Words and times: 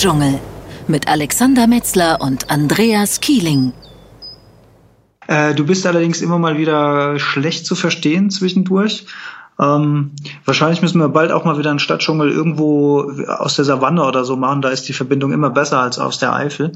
Stadtdschungel 0.00 0.40
mit 0.88 1.08
Alexander 1.08 1.66
Metzler 1.66 2.22
und 2.22 2.50
Andreas 2.50 3.20
Kieling. 3.20 3.74
Äh, 5.26 5.54
du 5.54 5.66
bist 5.66 5.86
allerdings 5.86 6.22
immer 6.22 6.38
mal 6.38 6.56
wieder 6.56 7.18
schlecht 7.18 7.66
zu 7.66 7.74
verstehen 7.74 8.30
zwischendurch. 8.30 9.04
Ähm, 9.58 10.12
wahrscheinlich 10.46 10.80
müssen 10.80 11.00
wir 11.00 11.10
bald 11.10 11.32
auch 11.32 11.44
mal 11.44 11.58
wieder 11.58 11.68
einen 11.68 11.80
Stadtdschungel 11.80 12.30
irgendwo 12.30 13.12
aus 13.28 13.56
der 13.56 13.66
Savanne 13.66 14.02
oder 14.06 14.24
so 14.24 14.36
machen. 14.36 14.62
Da 14.62 14.70
ist 14.70 14.88
die 14.88 14.94
Verbindung 14.94 15.32
immer 15.32 15.50
besser 15.50 15.80
als 15.80 15.98
aus 15.98 16.18
der 16.18 16.32
Eifel. 16.32 16.72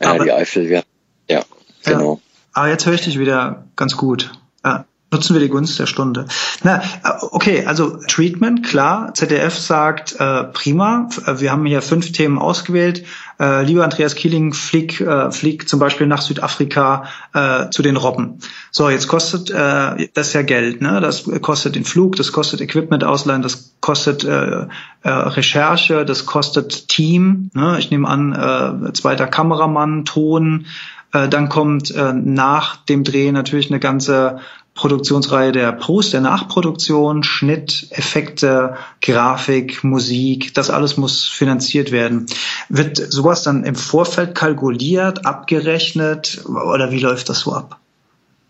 Ja, 0.00 0.12
Aber, 0.12 0.22
die 0.22 0.30
Eifel, 0.30 0.70
ja. 0.70 0.82
Ja, 1.28 1.42
genau. 1.84 2.14
Ja. 2.14 2.20
Aber 2.52 2.68
jetzt 2.68 2.86
höre 2.86 2.94
ich 2.94 3.02
dich 3.02 3.18
wieder 3.18 3.64
ganz 3.74 3.96
gut. 3.96 4.30
Ja. 4.64 4.84
Nutzen 5.12 5.34
wir 5.34 5.40
die 5.40 5.50
Gunst 5.50 5.78
der 5.78 5.84
Stunde. 5.84 6.24
Na, 6.62 6.82
okay, 7.20 7.66
also 7.66 7.98
Treatment, 8.08 8.64
klar. 8.64 9.12
ZDF 9.12 9.58
sagt, 9.58 10.18
äh, 10.18 10.44
prima. 10.44 11.10
Wir 11.36 11.52
haben 11.52 11.66
hier 11.66 11.82
fünf 11.82 12.12
Themen 12.12 12.38
ausgewählt. 12.38 13.04
Äh, 13.38 13.62
lieber 13.64 13.84
Andreas 13.84 14.14
Kieling, 14.14 14.54
flieg, 14.54 15.02
äh, 15.02 15.30
flieg 15.30 15.68
zum 15.68 15.78
Beispiel 15.78 16.06
nach 16.06 16.22
Südafrika 16.22 17.04
äh, 17.34 17.68
zu 17.68 17.82
den 17.82 17.98
Robben. 17.98 18.38
So, 18.70 18.88
jetzt 18.88 19.06
kostet 19.06 19.50
äh, 19.50 20.08
das 20.14 20.32
ja 20.32 20.40
Geld. 20.40 20.80
Ne? 20.80 21.02
Das 21.02 21.24
kostet 21.42 21.74
den 21.74 21.84
Flug, 21.84 22.16
das 22.16 22.32
kostet 22.32 22.62
Equipment 22.62 23.04
ausleihen, 23.04 23.42
das 23.42 23.74
kostet 23.80 24.24
äh, 24.24 24.66
äh, 25.02 25.10
Recherche, 25.10 26.06
das 26.06 26.24
kostet 26.24 26.88
Team. 26.88 27.50
Ne? 27.52 27.76
Ich 27.78 27.90
nehme 27.90 28.08
an, 28.08 28.32
äh, 28.32 28.92
zweiter 28.94 29.26
Kameramann, 29.26 30.06
Ton. 30.06 30.64
Äh, 31.12 31.28
dann 31.28 31.48
kommt 31.48 31.90
äh, 31.90 32.12
nach 32.12 32.76
dem 32.76 33.04
Dreh 33.04 33.32
natürlich 33.32 33.70
eine 33.70 33.80
ganze 33.80 34.38
Produktionsreihe 34.74 35.52
der 35.52 35.72
Post, 35.72 36.14
der 36.14 36.22
Nachproduktion, 36.22 37.22
Schnitt, 37.22 37.88
Effekte, 37.90 38.76
Grafik, 39.02 39.84
Musik, 39.84 40.54
das 40.54 40.70
alles 40.70 40.96
muss 40.96 41.26
finanziert 41.26 41.92
werden. 41.92 42.26
Wird 42.68 42.96
sowas 42.96 43.42
dann 43.42 43.64
im 43.64 43.74
Vorfeld 43.74 44.34
kalkuliert, 44.34 45.26
abgerechnet 45.26 46.42
oder 46.46 46.90
wie 46.90 47.00
läuft 47.00 47.28
das 47.28 47.40
so 47.40 47.52
ab? 47.52 47.78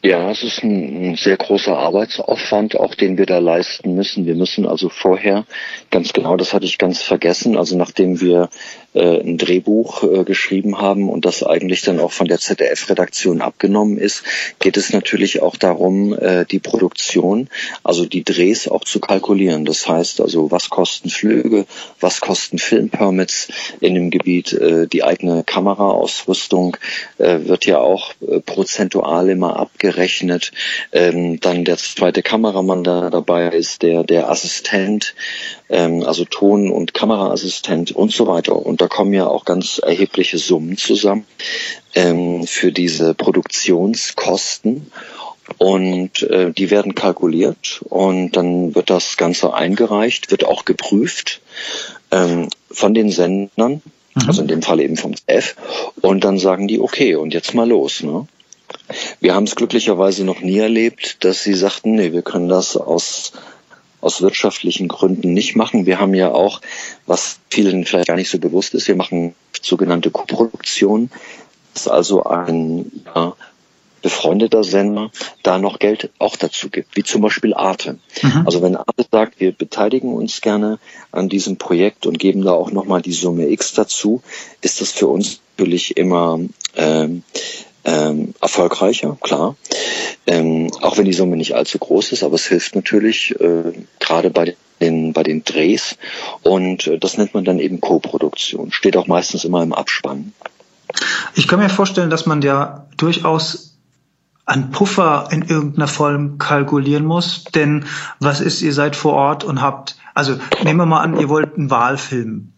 Ja, 0.05 0.33
es 0.33 0.42
ist 0.42 0.64
ein, 0.64 1.14
sehr 1.14 1.37
großer 1.37 1.79
Arbeitsaufwand, 1.79 2.77
auch 2.77 2.97
den 2.97 3.19
wir 3.19 3.27
da 3.27 3.39
leisten 3.39 3.95
müssen. 3.95 4.27
Wir 4.27 4.34
müssen 4.34 4.67
also 4.67 4.89
vorher, 4.89 5.45
ganz 5.92 6.12
genau, 6.12 6.36
das 6.36 6.53
hatte 6.53 6.64
ich 6.64 6.79
ganz 6.79 7.01
vergessen, 7.01 7.57
also 7.57 7.77
nachdem 7.77 8.20
wir 8.20 8.48
äh, 8.95 9.21
ein 9.21 9.39
Drehbuch 9.39 10.03
äh, 10.03 10.25
geschrieben 10.25 10.79
haben 10.79 11.09
und 11.09 11.25
das 11.25 11.43
eigentlich 11.43 11.83
dann 11.83 12.01
auch 12.01 12.12
von 12.12 12.29
der 12.29 12.39
ZDF-Redaktion 12.39 13.41
abgenommen 13.41 13.98
ist, 13.98 14.23
geht 14.59 14.77
es 14.77 14.93
natürlich 14.93 15.43
auch 15.43 15.57
darum, 15.57 16.12
äh, 16.19 16.45
die 16.45 16.59
Produktion, 16.59 17.48
also 17.83 18.07
die 18.07 18.25
Drehs 18.25 18.69
auch 18.69 18.85
zu 18.85 19.01
kalkulieren. 19.01 19.65
Das 19.65 19.89
heißt 19.89 20.20
also, 20.20 20.51
was 20.51 20.70
kosten 20.70 21.11
Flüge, 21.11 21.67
was 22.01 22.20
kosten 22.20 22.59
Filmpermits 22.59 23.48
in 23.81 23.95
dem 23.95 24.11
Gebiet, 24.11 24.53
äh, 24.53 24.87
die 24.87 25.05
eigene 25.05 25.45
Kameraausrüstung 25.45 26.77
äh, 27.19 27.41
wird 27.45 27.67
ja 27.67 27.79
auch 27.79 28.13
äh, 28.20 28.41
prozentual 28.41 29.29
immer 29.31 29.57
abgerechnet 29.57 30.03
gerechnet. 30.03 30.53
Ähm, 30.93 31.41
dann 31.41 31.65
der 31.65 31.77
zweite 31.77 32.23
Kameramann 32.23 32.85
da 32.85 33.11
dabei 33.11 33.48
ist, 33.48 33.83
der, 33.83 34.05
der 34.05 34.31
Assistent, 34.31 35.15
ähm, 35.69 36.03
also 36.05 36.25
Ton- 36.25 36.70
und 36.70 36.95
Kameraassistent 36.95 37.93
und 37.93 38.13
so 38.13 38.27
weiter. 38.27 38.55
Und 38.57 38.81
da 38.83 38.88
kommen 38.88 39.12
ja 39.14 39.28
auch 39.28 39.44
ganz 39.44 39.78
erhebliche 39.78 40.38
Summen 40.38 40.77
zusammen 40.77 41.25
ähm, 41.94 42.44
für 42.48 42.72
diese 42.72 43.14
Produktionskosten. 43.14 44.91
Und 45.58 46.22
äh, 46.22 46.50
die 46.50 46.70
werden 46.70 46.97
kalkuliert 46.97 47.83
und 47.89 48.33
dann 48.33 48.74
wird 48.74 48.91
das 48.91 49.16
Ganze 49.16 49.55
eingereicht, 49.55 50.30
wird 50.30 50.44
auch 50.44 50.64
geprüft 50.64 51.42
ähm, 52.11 52.48
von 52.70 52.94
den 52.94 53.11
Sendern, 53.11 53.83
mhm. 54.14 54.22
also 54.27 54.42
in 54.42 54.48
dem 54.48 54.62
Fall 54.62 54.80
eben 54.80 54.96
vom 54.96 55.14
F. 55.27 55.55
Und 56.00 56.24
dann 56.24 56.39
sagen 56.39 56.67
die, 56.67 56.80
okay, 56.80 57.14
und 57.14 57.34
jetzt 57.34 57.55
mal 57.55 57.68
los. 57.68 58.02
Ne? 58.02 58.27
Wir 59.20 59.34
haben 59.34 59.45
es 59.45 59.55
glücklicherweise 59.55 60.24
noch 60.24 60.40
nie 60.40 60.58
erlebt, 60.58 61.23
dass 61.24 61.45
sie 61.45 61.55
sagten, 61.55 61.95
nee, 61.95 62.12
wir 62.12 62.23
können 62.23 62.48
das 62.48 62.77
aus 62.77 63.33
aus 64.02 64.20
wirtschaftlichen 64.20 64.89
Gründen 64.89 65.33
nicht 65.33 65.57
machen. 65.57 65.86
Wir 65.86 65.98
haben 65.98 66.14
ja 66.14 66.30
auch, 66.30 66.61
was 67.07 67.39
vielen 67.48 67.86
vielleicht 67.86 68.08
gar 68.08 68.17
nicht 68.17 68.30
so 68.30 68.39
bewusst 68.39 68.74
ist, 68.74 68.89
wir 68.89 68.96
machen 68.96 69.35
sogenannte 69.63 70.11
Koproduktion, 70.11 71.11
dass 71.73 71.89
also 71.89 72.24
ein 72.24 72.92
ja, 73.14 73.35
befreundeter 74.02 74.64
Sender 74.64 75.11
da 75.42 75.58
noch 75.58 75.79
Geld 75.79 76.11
auch 76.18 76.36
dazu 76.36 76.68
gibt, 76.68 76.96
wie 76.96 77.05
zum 77.05 77.23
Beispiel 77.23 77.55
Arte. 77.55 77.98
Mhm. 78.23 78.42
Also 78.45 78.61
wenn 78.61 78.77
Arte 78.77 79.07
sagt, 79.11 79.40
wir 79.40 79.52
beteiligen 79.52 80.13
uns 80.13 80.40
gerne 80.40 80.79
an 81.13 81.29
diesem 81.29 81.57
Projekt 81.57 82.05
und 82.05 82.19
geben 82.19 82.45
da 82.45 82.52
auch 82.52 82.73
nochmal 82.73 83.01
die 83.01 83.13
Summe 83.13 83.48
X 83.48 83.73
dazu, 83.73 84.20
ist 84.61 84.80
das 84.80 84.90
für 84.90 85.07
uns 85.07 85.40
natürlich 85.57 85.96
immer 85.96 86.40
ähm, 86.77 87.23
ähm, 87.84 88.34
erfolgreicher, 88.40 89.17
klar. 89.20 89.57
Ähm, 90.27 90.70
auch 90.80 90.98
wenn 90.98 91.05
die 91.05 91.12
Summe 91.12 91.36
nicht 91.36 91.55
allzu 91.55 91.78
groß 91.78 92.12
ist, 92.12 92.22
aber 92.22 92.36
es 92.36 92.46
hilft 92.46 92.74
natürlich 92.77 93.34
äh, 93.40 93.72
gerade 93.98 94.30
bei 94.30 94.55
den, 94.80 95.12
bei 95.12 95.22
den 95.22 95.44
Drehs. 95.44 95.96
Und 96.42 96.86
äh, 96.86 96.98
das 96.98 97.18
nennt 97.18 97.34
man 97.34 97.44
dann 97.44 97.58
eben 97.58 97.80
Co-Produktion. 97.80 98.70
Steht 98.72 98.96
auch 98.96 99.06
meistens 99.06 99.44
immer 99.44 99.62
im 99.62 99.72
Abspann. 99.72 100.33
Ich 101.34 101.48
kann 101.48 101.58
mir 101.58 101.68
vorstellen, 101.70 102.10
dass 102.10 102.27
man 102.27 102.42
ja 102.42 102.86
durchaus 102.96 103.78
an 104.44 104.70
Puffer 104.70 105.28
in 105.30 105.42
irgendeiner 105.42 105.88
Form 105.88 106.39
kalkulieren 106.39 107.04
muss. 107.04 107.44
Denn 107.44 107.86
was 108.20 108.40
ist, 108.40 108.62
ihr 108.62 108.72
seid 108.72 108.96
vor 108.96 109.14
Ort 109.14 109.44
und 109.44 109.62
habt, 109.62 109.96
also 110.14 110.36
nehmen 110.64 110.78
wir 110.78 110.86
mal 110.86 111.00
an, 111.00 111.18
ihr 111.18 111.28
wollt 111.28 111.56
einen 111.56 111.70
Wahlfilm 111.70 112.52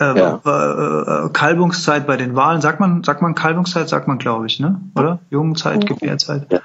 äh, 0.00 0.18
ja. 0.18 0.40
äh, 0.44 1.28
Kalbungszeit 1.30 2.06
bei 2.06 2.16
den 2.16 2.36
Wahlen, 2.36 2.60
sagt 2.60 2.80
man, 2.80 3.02
sagt 3.04 3.22
man 3.22 3.34
Kalbungszeit, 3.34 3.88
sagt 3.88 4.08
man, 4.08 4.18
glaube 4.18 4.46
ich, 4.46 4.60
ne? 4.60 4.80
Oder? 4.94 5.18
Jungenzeit, 5.30 5.86
Gebärzeit. 5.86 6.46
Ja. 6.52 6.60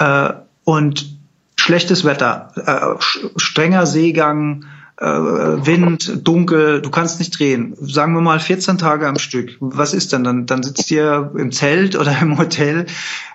Äh, 0.00 0.32
und 0.64 1.18
schlechtes 1.56 2.04
Wetter, 2.04 2.52
äh, 2.56 3.02
strenger 3.36 3.86
Seegang, 3.86 4.64
äh, 4.96 5.06
Wind, 5.06 6.26
dunkel, 6.26 6.80
du 6.80 6.90
kannst 6.90 7.18
nicht 7.18 7.38
drehen. 7.38 7.76
Sagen 7.80 8.14
wir 8.14 8.20
mal 8.20 8.40
14 8.40 8.78
Tage 8.78 9.06
am 9.06 9.18
Stück. 9.18 9.56
Was 9.60 9.94
ist 9.94 10.12
denn 10.12 10.24
dann? 10.24 10.46
Dann 10.46 10.62
sitzt 10.62 10.90
ihr 10.90 11.32
im 11.36 11.52
Zelt 11.52 11.96
oder 11.96 12.18
im 12.22 12.38
Hotel, 12.38 12.86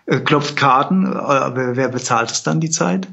äh, 0.07 0.19
klopft 0.19 0.55
Karten. 0.55 1.05
Äh, 1.05 1.75
wer 1.75 1.89
bezahlt 1.89 2.31
es 2.31 2.43
dann 2.43 2.59
die 2.59 2.71
Zeit? 2.71 3.07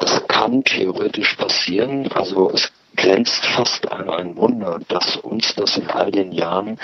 Das 0.00 0.22
kann 0.28 0.62
theoretisch 0.62 1.34
passieren. 1.36 2.10
Also 2.12 2.50
es 2.50 2.70
grenzt 2.96 3.44
fast 3.44 3.90
an 3.90 4.08
ein 4.08 4.36
Wunder, 4.36 4.80
dass 4.88 5.16
uns 5.16 5.54
das 5.54 5.76
in 5.76 5.88
all 5.88 6.10
den 6.10 6.32
Jahren 6.32 6.78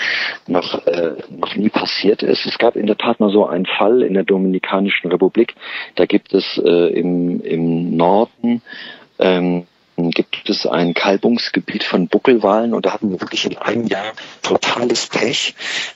noch, 0.47 0.85
äh, 0.87 1.15
noch 1.29 1.55
nie 1.55 1.69
passiert 1.69 2.23
ist. 2.23 2.45
Es 2.45 2.57
gab 2.57 2.75
in 2.75 2.87
der 2.87 2.97
Tat 2.97 3.19
mal 3.19 3.31
so 3.31 3.45
einen 3.45 3.65
Fall 3.65 4.01
in 4.01 4.13
der 4.13 4.23
Dominikanischen 4.23 5.09
Republik. 5.09 5.55
Da 5.95 6.05
gibt 6.05 6.33
es 6.33 6.57
äh, 6.57 6.87
im, 6.93 7.41
im 7.41 7.95
Norden 7.95 8.61
ähm, 9.19 9.67
gibt 10.09 10.49
es 10.49 10.65
ein 10.65 10.93
Kalbungsgebiet 10.93 11.83
von 11.83 12.07
Buckelwalen 12.07 12.73
und 12.73 12.85
da 12.85 12.93
hatten 12.93 13.11
wir 13.11 13.21
wirklich 13.21 13.45
in 13.45 13.57
einem 13.57 13.85
Jahr 13.87 14.13
totales 14.41 15.05
Pech. 15.07 15.55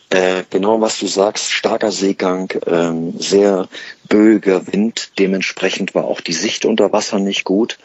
Äh, 0.09 0.43
genau 0.49 0.79
was 0.81 0.99
du 0.99 1.07
sagst, 1.07 1.51
starker 1.51 1.91
Seegang, 1.91 2.53
ähm, 2.67 3.19
sehr 3.19 3.67
böiger 4.07 4.71
Wind, 4.71 5.09
dementsprechend 5.17 5.95
war 5.95 6.05
auch 6.05 6.21
die 6.21 6.33
Sicht 6.33 6.65
unter 6.65 6.91
Wasser 6.93 7.19
nicht 7.19 7.43
gut 7.43 7.77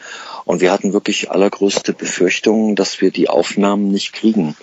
und 0.45 0.61
wir 0.61 0.71
hatten 0.71 0.93
wirklich 0.93 1.31
allergrößte 1.31 1.93
Befürchtungen, 1.93 2.75
dass 2.75 3.01
wir 3.01 3.11
die 3.11 3.29
Aufnahmen 3.29 3.89
nicht 3.89 4.13
kriegen. 4.13 4.55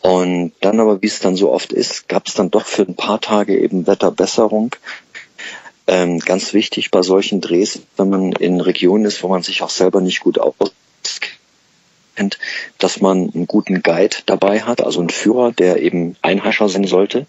Und 0.00 0.52
dann 0.60 0.80
aber, 0.80 1.02
wie 1.02 1.06
es 1.06 1.20
dann 1.20 1.36
so 1.36 1.52
oft 1.52 1.72
ist, 1.72 2.08
gab 2.08 2.26
es 2.26 2.34
dann 2.34 2.50
doch 2.50 2.66
für 2.66 2.82
ein 2.82 2.96
paar 2.96 3.20
Tage 3.20 3.58
eben 3.58 3.86
Wetterbesserung. 3.86 4.74
Ähm, 5.86 6.20
ganz 6.20 6.54
wichtig 6.54 6.90
bei 6.90 7.02
solchen 7.02 7.40
Drehs, 7.40 7.80
wenn 7.96 8.10
man 8.10 8.32
in 8.32 8.60
Regionen 8.60 9.04
ist, 9.04 9.22
wo 9.22 9.28
man 9.28 9.42
sich 9.42 9.62
auch 9.62 9.70
selber 9.70 10.00
nicht 10.00 10.20
gut 10.20 10.38
auskennt, 12.20 12.38
dass 12.78 13.00
man 13.00 13.30
einen 13.34 13.46
guten 13.46 13.82
Guide 13.82 14.16
dabei 14.26 14.60
hat, 14.60 14.82
also 14.82 15.00
einen 15.00 15.10
Führer, 15.10 15.52
der 15.52 15.80
eben 15.80 16.16
Einhascher 16.22 16.68
sein 16.68 16.84
sollte, 16.84 17.26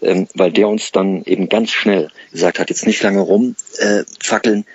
ähm, 0.00 0.28
weil 0.34 0.52
der 0.52 0.68
uns 0.68 0.92
dann 0.92 1.22
eben 1.24 1.48
ganz 1.48 1.70
schnell 1.70 2.10
gesagt 2.32 2.58
hat, 2.58 2.70
jetzt 2.70 2.86
nicht 2.86 3.02
lange 3.02 3.20
rum 3.20 3.56
äh, 3.78 4.04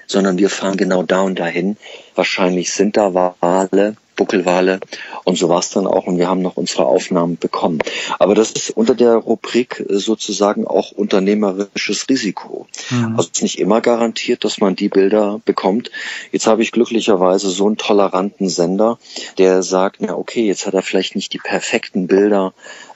sondern 0.05 0.37
wir 0.37 0.49
fahren 0.49 0.77
genau 0.77 1.03
da 1.03 1.21
und 1.21 1.39
dahin. 1.39 1.77
Wahrscheinlich 2.15 2.71
sind 2.71 2.97
da 2.97 3.13
Wale, 3.13 3.95
Buckelwale 4.17 4.81
und 5.23 5.37
so 5.37 5.47
war 5.47 5.59
es 5.59 5.69
dann 5.69 5.87
auch 5.87 6.05
und 6.07 6.17
wir 6.17 6.27
haben 6.27 6.41
noch 6.41 6.57
unsere 6.57 6.85
Aufnahmen 6.85 7.37
bekommen. 7.37 7.79
Aber 8.19 8.35
das 8.35 8.51
ist 8.51 8.71
unter 8.71 8.95
der 8.95 9.15
Rubrik 9.15 9.79
äh, 9.79 9.97
sozusagen 9.97 10.67
auch 10.67 10.91
unternehmerisches 10.91 12.09
Risiko. 12.09 12.67
Mhm. 12.89 13.15
Also 13.15 13.29
es 13.31 13.37
ist 13.37 13.43
nicht 13.43 13.59
immer 13.59 13.79
garantiert, 13.79 14.43
dass 14.43 14.59
man 14.59 14.75
die 14.75 14.89
Bilder 14.89 15.39
bekommt. 15.45 15.91
Jetzt 16.31 16.47
habe 16.47 16.61
ich 16.63 16.73
glücklicherweise 16.73 17.49
so 17.49 17.67
einen 17.67 17.77
toleranten 17.77 18.49
Sender, 18.49 18.99
der 19.37 19.63
sagt, 19.63 19.97
na 20.01 20.15
okay, 20.15 20.45
jetzt 20.45 20.65
hat 20.65 20.73
er 20.73 20.81
vielleicht 20.81 21.15
nicht 21.15 21.31
die 21.31 21.39
perfekten 21.39 22.07
Bilder 22.07 22.53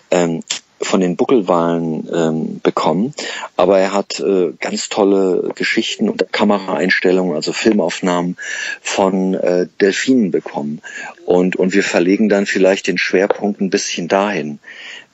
ähm, 0.10 0.42
von 0.82 1.00
den 1.00 1.16
Buckelwahlen 1.16 2.10
ähm, 2.14 2.60
bekommen, 2.62 3.14
aber 3.56 3.80
er 3.80 3.94
hat 3.94 4.20
äh, 4.20 4.52
ganz 4.60 4.90
tolle 4.90 5.52
Geschichten 5.56 6.10
und 6.10 6.32
Kameraeinstellungen, 6.32 7.36
also 7.36 7.54
Filmaufnahmen 7.54 8.38
von 8.82 9.34
äh, 9.34 9.68
Delfinen 9.80 10.32
bekommen. 10.32 10.82
Und, 11.26 11.56
und 11.56 11.74
wir 11.74 11.84
verlegen 11.84 12.30
dann 12.30 12.46
vielleicht 12.46 12.88
den 12.88 12.98
Schwerpunkt 12.98 13.62
ein 13.62 13.70
bisschen 13.70 14.08
dahin. 14.08 14.60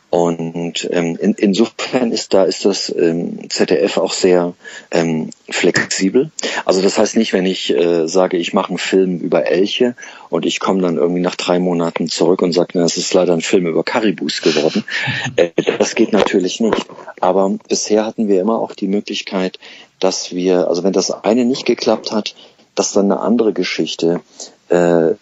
Und 0.10 0.88
ähm, 0.90 1.18
in, 1.20 1.34
insofern 1.34 2.14
ist 2.14 2.34
da 2.34 2.46
ist 2.46 2.64
das 2.64 2.94
ähm, 2.98 3.50
ZDF 3.50 3.98
auch 3.98 4.14
sehr 4.14 4.54
ähm, 4.90 5.32
flexibel. 5.50 6.32
Also 6.64 6.82
das 6.82 6.98
heißt 6.98 7.18
nicht, 7.18 7.34
wenn 7.34 7.46
ich 7.46 7.72
äh, 7.76 8.08
sage, 8.08 8.38
ich 8.38 8.54
mache 8.54 8.70
einen 8.70 8.78
Film 8.78 9.20
über 9.20 9.48
Elche 9.48 9.96
und 10.30 10.46
ich 10.46 10.62
komme 10.62 10.82
dann 10.82 10.96
irgendwie 10.96 11.22
nach 11.22 11.36
drei 11.36 11.60
Monaten 11.60 12.08
zurück 12.08 12.42
und 12.42 12.54
sage, 12.54 12.80
es 12.80 12.96
ist 12.96 13.14
leider 13.14 13.34
ein 13.34 13.42
Film 13.42 13.68
über 13.68 13.84
Karibus 13.84 14.42
geworden. 14.42 14.84
Äh, 15.36 15.52
das 15.78 15.96
geht 15.96 16.14
natürlich 16.14 16.60
nicht. 16.60 16.86
Aber 17.20 17.58
bisher 17.68 18.06
hatten 18.06 18.28
wir 18.28 18.42
immer 18.42 18.60
auch 18.60 18.74
die 18.74 18.88
Möglichkeit, 18.88 19.60
dass 20.00 20.34
wir, 20.34 20.68
also 20.68 20.84
wenn 20.84 20.94
das 20.94 21.12
eine 21.12 21.46
nicht 21.46 21.66
geklappt 21.66 22.12
hat, 22.12 22.36
dass 22.76 22.94
dann 22.94 23.12
eine 23.12 23.22
andere 23.22 23.54
Geschichte 23.54 24.22
äh, 24.70 25.14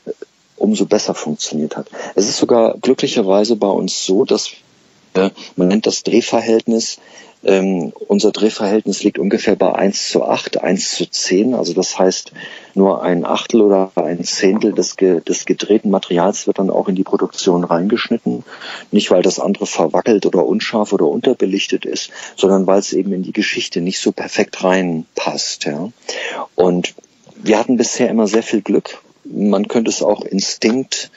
umso 0.58 0.86
besser 0.86 1.14
funktioniert 1.14 1.76
hat. 1.76 1.88
Es 2.16 2.30
ist 2.30 2.38
sogar 2.38 2.76
glücklicherweise 2.80 3.56
bei 3.56 3.68
uns 3.68 4.06
so, 4.06 4.26
dass 4.26 4.52
man 5.56 5.68
nennt 5.68 5.86
das 5.86 6.04
Drehverhältnis. 6.04 6.98
Ähm, 7.46 7.94
unser 8.08 8.32
Drehverhältnis 8.32 9.04
liegt 9.04 9.20
ungefähr 9.20 9.56
bei 9.56 9.72
1 9.72 10.10
zu 10.10 10.24
8, 10.24 10.64
1 10.64 10.96
zu 10.96 11.06
10. 11.06 11.54
Also 11.54 11.74
das 11.74 12.00
heißt, 12.00 12.32
nur 12.74 13.04
ein 13.04 13.24
Achtel 13.24 13.62
oder 13.62 13.92
ein 13.96 14.24
Zehntel 14.24 14.74
des, 14.74 14.96
des 14.96 15.46
gedrehten 15.46 15.92
Materials 15.92 16.48
wird 16.48 16.58
dann 16.58 16.72
auch 16.72 16.88
in 16.88 16.96
die 16.96 17.04
Produktion 17.04 17.64
reingeschnitten. 17.64 18.44
Nicht, 18.92 19.12
weil 19.12 19.22
das 19.22 19.40
andere 19.40 19.68
verwackelt 19.68 20.26
oder 20.26 20.44
unscharf 20.46 20.92
oder 20.92 21.06
unterbelichtet 21.06 21.86
ist, 21.86 22.10
sondern 22.36 22.66
weil 22.66 22.80
es 22.80 22.94
eben 22.94 23.14
in 23.14 23.22
die 23.22 23.34
Geschichte 23.34 23.80
nicht 23.80 24.00
so 24.00 24.12
perfekt 24.12 24.64
reinpasst. 24.64 25.66
Ja. 25.66 25.90
Und 26.56 26.96
wir 27.36 27.60
hatten 27.60 27.78
bisher 27.78 28.10
immer 28.10 28.26
sehr 28.26 28.44
viel 28.44 28.62
Glück. 28.62 29.04
Man 29.24 29.68
könnte 29.68 29.92
es 29.92 30.02
auch 30.02 30.22
Instinkt 30.22 31.12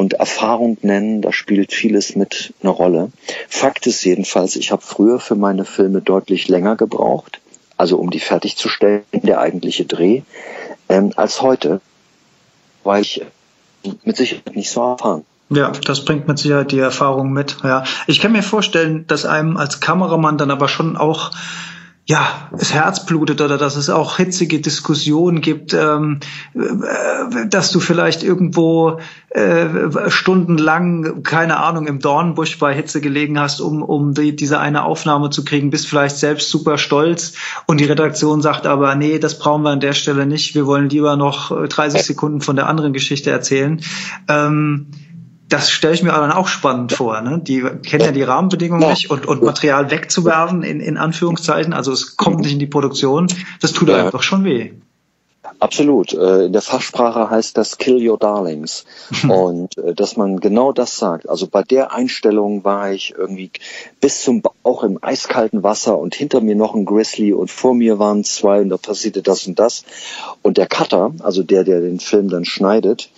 und 0.00 0.14
Erfahrung 0.14 0.78
nennen, 0.80 1.20
da 1.20 1.30
spielt 1.30 1.74
vieles 1.74 2.16
mit 2.16 2.54
eine 2.62 2.70
Rolle. 2.70 3.12
Fakt 3.50 3.86
ist 3.86 4.02
jedenfalls, 4.02 4.56
ich 4.56 4.72
habe 4.72 4.80
früher 4.80 5.20
für 5.20 5.34
meine 5.34 5.66
Filme 5.66 6.00
deutlich 6.00 6.48
länger 6.48 6.74
gebraucht, 6.74 7.38
also 7.76 7.98
um 7.98 8.08
die 8.10 8.18
fertigzustellen, 8.18 9.02
der 9.12 9.40
eigentliche 9.40 9.84
Dreh, 9.84 10.22
ähm, 10.88 11.12
als 11.16 11.42
heute, 11.42 11.82
weil 12.82 13.02
ich 13.02 13.20
mit 14.02 14.16
Sicherheit 14.16 14.56
nicht 14.56 14.70
so 14.70 14.80
erfahren 14.80 15.26
ja, 15.52 15.72
das 15.84 16.04
bringt 16.04 16.28
mit 16.28 16.38
Sicherheit 16.38 16.70
die 16.70 16.78
Erfahrung 16.78 17.32
mit. 17.32 17.56
Ja, 17.64 17.82
ich 18.06 18.20
kann 18.20 18.30
mir 18.30 18.44
vorstellen, 18.44 19.04
dass 19.08 19.24
einem 19.26 19.56
als 19.56 19.80
Kameramann 19.80 20.38
dann 20.38 20.52
aber 20.52 20.68
schon 20.68 20.96
auch 20.96 21.32
ja, 22.06 22.48
das 22.50 22.74
Herz 22.74 23.06
blutet 23.06 23.40
oder 23.40 23.56
dass 23.56 23.76
es 23.76 23.88
auch 23.88 24.16
hitzige 24.16 24.60
Diskussionen 24.60 25.40
gibt, 25.40 25.74
ähm, 25.74 26.18
äh, 26.54 27.46
dass 27.46 27.70
du 27.70 27.78
vielleicht 27.78 28.24
irgendwo 28.24 28.98
äh, 29.28 29.66
stundenlang, 30.08 31.22
keine 31.22 31.58
Ahnung, 31.58 31.86
im 31.86 32.00
Dornbusch 32.00 32.58
bei 32.58 32.74
Hitze 32.74 33.00
gelegen 33.00 33.38
hast, 33.38 33.60
um, 33.60 33.82
um 33.82 34.12
die, 34.14 34.34
diese 34.34 34.58
eine 34.58 34.84
Aufnahme 34.84 35.30
zu 35.30 35.44
kriegen, 35.44 35.70
bist 35.70 35.86
vielleicht 35.86 36.16
selbst 36.16 36.50
super 36.50 36.78
stolz 36.78 37.34
und 37.66 37.78
die 37.78 37.84
Redaktion 37.84 38.42
sagt 38.42 38.66
aber, 38.66 38.94
nee, 38.96 39.20
das 39.20 39.38
brauchen 39.38 39.62
wir 39.62 39.70
an 39.70 39.80
der 39.80 39.92
Stelle 39.92 40.26
nicht, 40.26 40.56
wir 40.56 40.66
wollen 40.66 40.88
lieber 40.88 41.16
noch 41.16 41.66
30 41.66 42.02
Sekunden 42.02 42.40
von 42.40 42.56
der 42.56 42.66
anderen 42.66 42.92
Geschichte 42.92 43.30
erzählen. 43.30 43.80
Ähm, 44.26 44.86
das 45.50 45.70
stelle 45.70 45.94
ich 45.94 46.02
mir 46.02 46.12
dann 46.12 46.32
auch 46.32 46.46
spannend 46.46 46.92
vor. 46.92 47.20
Ne? 47.20 47.40
Die 47.42 47.62
kennen 47.84 48.04
ja 48.04 48.12
die 48.12 48.22
Rahmenbedingungen 48.22 48.82
ja. 48.82 48.90
nicht 48.90 49.10
und, 49.10 49.26
und 49.26 49.42
Material 49.42 49.90
wegzuwerfen, 49.90 50.62
in, 50.62 50.80
in 50.80 50.96
Anführungszeichen, 50.96 51.72
also 51.72 51.92
es 51.92 52.16
kommt 52.16 52.40
nicht 52.40 52.52
in 52.52 52.58
die 52.60 52.66
Produktion, 52.66 53.26
das 53.60 53.72
tut 53.72 53.88
ja. 53.88 54.04
einfach 54.04 54.22
schon 54.22 54.44
weh. 54.44 54.72
Absolut. 55.58 56.12
Äh, 56.12 56.46
in 56.46 56.52
der 56.52 56.62
Fachsprache 56.62 57.30
heißt 57.30 57.56
das 57.56 57.78
Kill 57.78 58.06
Your 58.08 58.18
Darlings. 58.18 58.84
Und 59.28 59.76
äh, 59.78 59.94
dass 59.94 60.16
man 60.16 60.40
genau 60.40 60.72
das 60.72 60.96
sagt. 60.96 61.28
Also 61.28 61.46
bei 61.46 61.62
der 61.62 61.92
Einstellung 61.92 62.64
war 62.64 62.92
ich 62.92 63.14
irgendwie 63.16 63.50
bis 64.00 64.22
zum 64.22 64.42
Bauch 64.42 64.84
im 64.84 64.98
eiskalten 65.02 65.62
Wasser 65.62 65.98
und 65.98 66.14
hinter 66.14 66.40
mir 66.40 66.54
noch 66.54 66.74
ein 66.74 66.84
Grizzly 66.84 67.32
und 67.32 67.50
vor 67.50 67.74
mir 67.74 67.98
waren 67.98 68.24
zwei 68.24 68.60
und 68.60 68.68
da 68.68 68.76
passierte 68.76 69.22
das 69.22 69.46
und 69.46 69.58
das. 69.58 69.84
Und 70.42 70.56
der 70.58 70.66
Cutter, 70.66 71.12
also 71.20 71.42
der, 71.42 71.64
der 71.64 71.80
den 71.80 72.00
Film 72.00 72.28
dann 72.28 72.44
schneidet, 72.44 73.10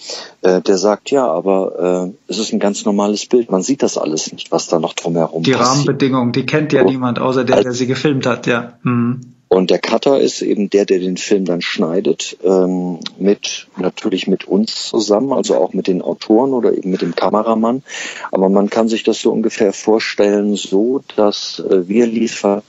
äh, 0.42 0.60
der 0.60 0.78
sagt, 0.78 1.10
ja, 1.10 1.26
aber 1.26 2.12
es 2.28 2.38
ist 2.38 2.52
ein 2.52 2.58
ganz 2.58 2.84
normales 2.84 3.26
Bild. 3.26 3.50
Man 3.50 3.62
sieht 3.62 3.82
das 3.82 3.98
alles 3.98 4.32
nicht, 4.32 4.52
was 4.52 4.68
da 4.68 4.78
noch 4.78 4.94
drumherum 4.94 5.42
Die 5.42 5.52
passiert. 5.52 5.68
Rahmenbedingungen, 5.68 6.32
die 6.32 6.46
kennt 6.46 6.72
ja 6.72 6.82
oh. 6.82 6.88
niemand, 6.88 7.18
außer 7.18 7.44
der, 7.44 7.62
der 7.62 7.72
sie 7.72 7.86
gefilmt 7.86 8.26
hat, 8.26 8.46
ja. 8.46 8.74
Mhm. 8.82 9.31
Und 9.52 9.68
der 9.68 9.80
Cutter 9.80 10.18
ist 10.18 10.40
eben 10.40 10.70
der, 10.70 10.86
der 10.86 10.98
den 10.98 11.18
Film 11.18 11.44
dann 11.44 11.60
schneidet, 11.60 12.38
ähm, 12.42 13.00
mit 13.18 13.66
natürlich 13.76 14.26
mit 14.26 14.48
uns 14.48 14.86
zusammen, 14.86 15.30
also 15.34 15.56
auch 15.56 15.74
mit 15.74 15.88
den 15.88 16.00
Autoren 16.00 16.54
oder 16.54 16.72
eben 16.72 16.90
mit 16.90 17.02
dem 17.02 17.14
Kameramann. 17.14 17.82
Aber 18.30 18.48
man 18.48 18.70
kann 18.70 18.88
sich 18.88 19.02
das 19.02 19.20
so 19.20 19.30
ungefähr 19.30 19.74
vorstellen, 19.74 20.56
so 20.56 21.02
dass 21.16 21.62
äh, 21.68 21.86
wir 21.86 22.06
liefern 22.06 22.62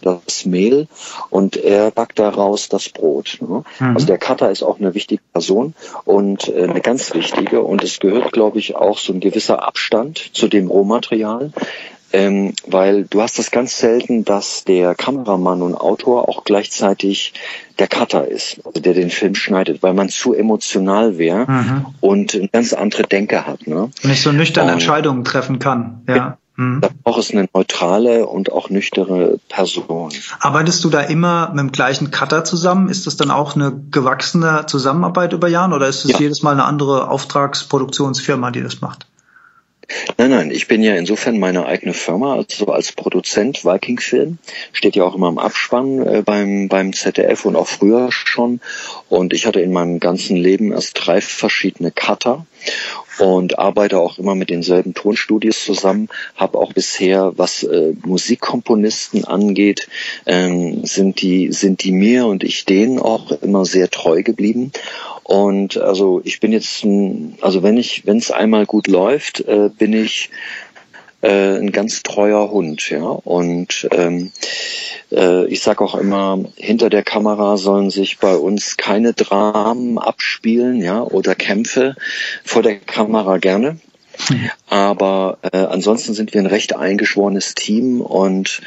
das 0.00 0.46
Mehl 0.46 0.86
und 1.28 1.56
er 1.56 1.90
backt 1.90 2.20
daraus 2.20 2.68
das 2.68 2.88
Brot. 2.88 3.38
Ne? 3.40 3.64
Mhm. 3.80 3.94
Also 3.96 4.06
der 4.06 4.18
Cutter 4.18 4.48
ist 4.52 4.62
auch 4.62 4.78
eine 4.78 4.94
wichtige 4.94 5.22
Person 5.32 5.74
und 6.04 6.46
äh, 6.46 6.68
eine 6.68 6.80
ganz 6.80 7.14
wichtige. 7.14 7.62
Und 7.62 7.82
es 7.82 7.98
gehört, 7.98 8.30
glaube 8.30 8.60
ich, 8.60 8.76
auch 8.76 8.98
so 8.98 9.12
ein 9.12 9.18
gewisser 9.18 9.66
Abstand 9.66 10.30
zu 10.34 10.46
dem 10.46 10.68
Rohmaterial 10.68 11.50
ähm, 12.12 12.54
weil 12.66 13.04
du 13.04 13.20
hast 13.22 13.38
das 13.38 13.50
ganz 13.50 13.78
selten, 13.78 14.24
dass 14.24 14.64
der 14.64 14.94
Kameramann 14.94 15.62
und 15.62 15.74
Autor 15.74 16.28
auch 16.28 16.44
gleichzeitig 16.44 17.34
der 17.78 17.88
Cutter 17.88 18.26
ist, 18.26 18.60
also 18.64 18.80
der 18.80 18.94
den 18.94 19.10
Film 19.10 19.34
schneidet, 19.34 19.82
weil 19.82 19.94
man 19.94 20.08
zu 20.08 20.34
emotional 20.34 21.18
wäre 21.18 21.50
mhm. 21.50 21.86
und 22.00 22.34
eine 22.34 22.48
ganz 22.48 22.72
andere 22.72 23.02
Denke 23.02 23.46
hat. 23.46 23.66
Ne? 23.66 23.90
Nicht 24.02 24.22
so 24.22 24.32
nüchterne 24.32 24.72
Entscheidungen 24.72 25.24
treffen 25.24 25.58
kann. 25.58 26.02
Ja. 26.08 26.38
Mhm. 26.56 26.80
Da 26.80 26.88
braucht 27.04 27.20
es 27.20 27.30
eine 27.30 27.48
neutrale 27.54 28.26
und 28.26 28.50
auch 28.52 28.68
nüchterne 28.68 29.38
Person. 29.48 30.10
Arbeitest 30.40 30.82
du 30.84 30.90
da 30.90 31.02
immer 31.02 31.50
mit 31.50 31.60
dem 31.60 31.72
gleichen 31.72 32.10
Cutter 32.10 32.42
zusammen? 32.42 32.88
Ist 32.88 33.06
das 33.06 33.16
dann 33.16 33.30
auch 33.30 33.54
eine 33.54 33.80
gewachsene 33.90 34.64
Zusammenarbeit 34.66 35.32
über 35.32 35.48
Jahre 35.48 35.76
oder 35.76 35.86
ist 35.86 36.04
es 36.04 36.12
ja. 36.12 36.18
jedes 36.18 36.42
Mal 36.42 36.52
eine 36.52 36.64
andere 36.64 37.10
Auftragsproduktionsfirma, 37.10 38.50
die 38.50 38.62
das 38.62 38.80
macht? 38.80 39.06
Nein, 40.18 40.30
nein, 40.30 40.50
ich 40.50 40.68
bin 40.68 40.82
ja 40.82 40.94
insofern 40.96 41.38
meine 41.38 41.64
eigene 41.64 41.94
Firma, 41.94 42.34
also 42.34 42.66
als 42.66 42.92
Produzent 42.92 43.64
Viking 43.64 43.98
Film, 43.98 44.38
steht 44.72 44.96
ja 44.96 45.04
auch 45.04 45.14
immer 45.14 45.30
im 45.30 45.38
Abspann 45.38 46.06
äh, 46.06 46.22
beim, 46.22 46.68
beim 46.68 46.92
ZDF 46.92 47.46
und 47.46 47.56
auch 47.56 47.68
früher 47.68 48.12
schon. 48.12 48.60
Und 49.08 49.32
ich 49.32 49.46
hatte 49.46 49.60
in 49.60 49.72
meinem 49.72 49.98
ganzen 49.98 50.36
Leben 50.36 50.72
erst 50.72 50.92
drei 50.94 51.22
verschiedene 51.22 51.90
Cutter 51.90 52.46
und 53.18 53.58
arbeite 53.58 53.98
auch 53.98 54.18
immer 54.18 54.34
mit 54.34 54.50
denselben 54.50 54.94
Tonstudios 54.94 55.64
zusammen, 55.64 56.08
habe 56.36 56.58
auch 56.58 56.72
bisher, 56.72 57.32
was 57.36 57.62
äh, 57.62 57.94
Musikkomponisten 58.04 59.24
angeht, 59.24 59.88
ähm, 60.26 60.84
sind 60.84 61.22
die 61.22 61.50
sind 61.52 61.82
die 61.82 61.92
mir 61.92 62.26
und 62.26 62.44
ich 62.44 62.64
denen 62.64 62.98
auch 62.98 63.32
immer 63.42 63.64
sehr 63.64 63.90
treu 63.90 64.22
geblieben 64.22 64.72
und 65.28 65.76
also 65.76 66.22
ich 66.24 66.40
bin 66.40 66.52
jetzt, 66.52 66.86
also 67.42 67.62
wenn 67.62 67.76
ich, 67.76 68.06
wenn 68.06 68.16
es 68.16 68.30
einmal 68.30 68.64
gut 68.64 68.86
läuft, 68.86 69.40
äh, 69.40 69.68
bin 69.68 69.92
ich 69.92 70.30
äh, 71.20 71.58
ein 71.58 71.70
ganz 71.70 72.02
treuer 72.02 72.50
Hund, 72.50 72.88
ja. 72.88 73.02
Und 73.02 73.86
ähm, 73.90 74.32
äh, 75.12 75.44
ich 75.48 75.60
sage 75.60 75.84
auch 75.84 75.96
immer, 75.96 76.42
hinter 76.56 76.88
der 76.88 77.02
Kamera 77.02 77.58
sollen 77.58 77.90
sich 77.90 78.16
bei 78.16 78.36
uns 78.36 78.78
keine 78.78 79.12
Dramen 79.12 79.98
abspielen, 79.98 80.80
ja, 80.80 81.02
oder 81.02 81.34
Kämpfe. 81.34 81.94
Vor 82.42 82.62
der 82.62 82.78
Kamera 82.78 83.36
gerne. 83.36 83.78
Mhm. 84.30 84.50
Aber 84.70 85.40
äh, 85.52 85.58
ansonsten 85.58 86.14
sind 86.14 86.32
wir 86.32 86.40
ein 86.40 86.46
recht 86.46 86.74
eingeschworenes 86.74 87.54
Team 87.54 88.00
und 88.00 88.62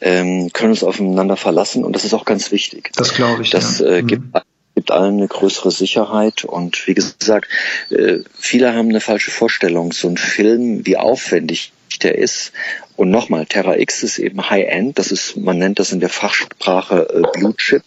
ähm, 0.00 0.50
können 0.54 0.70
uns 0.70 0.82
aufeinander 0.82 1.36
verlassen 1.36 1.84
und 1.84 1.92
das 1.94 2.06
ist 2.06 2.14
auch 2.14 2.24
ganz 2.24 2.52
wichtig. 2.52 2.90
Das 2.96 3.12
glaube 3.12 3.42
ich. 3.42 3.50
Das 3.50 3.80
ja. 3.80 3.96
äh, 3.96 4.02
gibt 4.02 4.32
mhm 4.32 4.40
gibt 4.78 4.92
allen 4.92 5.16
eine 5.16 5.26
größere 5.26 5.72
Sicherheit 5.72 6.44
und 6.44 6.86
wie 6.86 6.94
gesagt, 6.94 7.48
äh, 7.90 8.18
viele 8.38 8.74
haben 8.74 8.90
eine 8.90 9.00
falsche 9.00 9.32
Vorstellung. 9.32 9.90
So 9.90 10.08
ein 10.08 10.16
Film, 10.16 10.86
wie 10.86 10.96
aufwendig 10.96 11.72
der 12.00 12.16
ist. 12.16 12.52
Und 12.94 13.10
nochmal, 13.10 13.44
Terra 13.46 13.76
X 13.76 14.04
ist 14.04 14.20
eben 14.20 14.48
High-End. 14.48 14.96
Das 14.96 15.10
ist, 15.10 15.36
man 15.36 15.58
nennt 15.58 15.80
das 15.80 15.90
in 15.90 15.98
der 15.98 16.10
Fachsprache 16.10 17.08
äh, 17.12 17.22
Blue 17.36 17.56
Chip. 17.56 17.82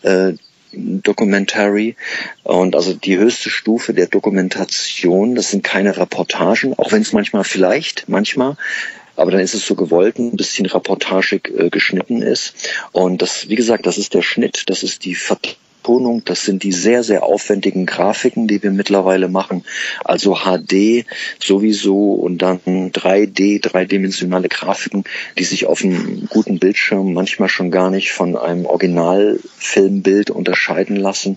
Äh, 0.00 0.32
Documentary 0.74 1.96
und 2.44 2.74
also 2.74 2.94
die 2.94 3.18
höchste 3.18 3.50
Stufe 3.50 3.92
der 3.92 4.06
Dokumentation, 4.06 5.34
das 5.34 5.50
sind 5.50 5.62
keine 5.62 5.98
Reportagen, 5.98 6.72
auch 6.78 6.92
wenn 6.92 7.02
es 7.02 7.12
manchmal 7.12 7.44
vielleicht, 7.44 8.08
manchmal 8.08 8.56
aber 9.16 9.30
dann 9.30 9.40
ist 9.40 9.54
es 9.54 9.66
so 9.66 9.74
gewollt, 9.74 10.18
ein 10.18 10.36
bisschen 10.36 10.64
reportagig 10.64 11.52
äh, 11.56 11.68
geschnitten 11.68 12.22
ist. 12.22 12.54
Und 12.92 13.20
das, 13.20 13.48
wie 13.48 13.56
gesagt, 13.56 13.86
das 13.86 13.98
ist 13.98 14.14
der 14.14 14.22
Schnitt, 14.22 14.64
das 14.70 14.82
ist 14.82 15.04
die 15.04 15.14
Ver 15.14 15.38
Farbtonung, 15.82 16.22
das 16.24 16.44
sind 16.44 16.62
die 16.62 16.72
sehr, 16.72 17.02
sehr 17.02 17.24
aufwendigen 17.24 17.86
Grafiken, 17.86 18.46
die 18.46 18.62
wir 18.62 18.70
mittlerweile 18.70 19.28
machen. 19.28 19.64
Also 20.04 20.36
HD 20.44 21.04
sowieso 21.42 22.12
und 22.12 22.38
dann 22.38 22.60
3D, 22.92 23.60
dreidimensionale 23.60 24.48
Grafiken, 24.48 25.04
die 25.38 25.44
sich 25.44 25.66
auf 25.66 25.82
einem 25.82 26.28
guten 26.28 26.58
Bildschirm 26.58 27.12
manchmal 27.12 27.48
schon 27.48 27.70
gar 27.70 27.90
nicht 27.90 28.12
von 28.12 28.36
einem 28.36 28.66
Originalfilmbild 28.66 30.30
unterscheiden 30.30 30.96
lassen. 30.96 31.36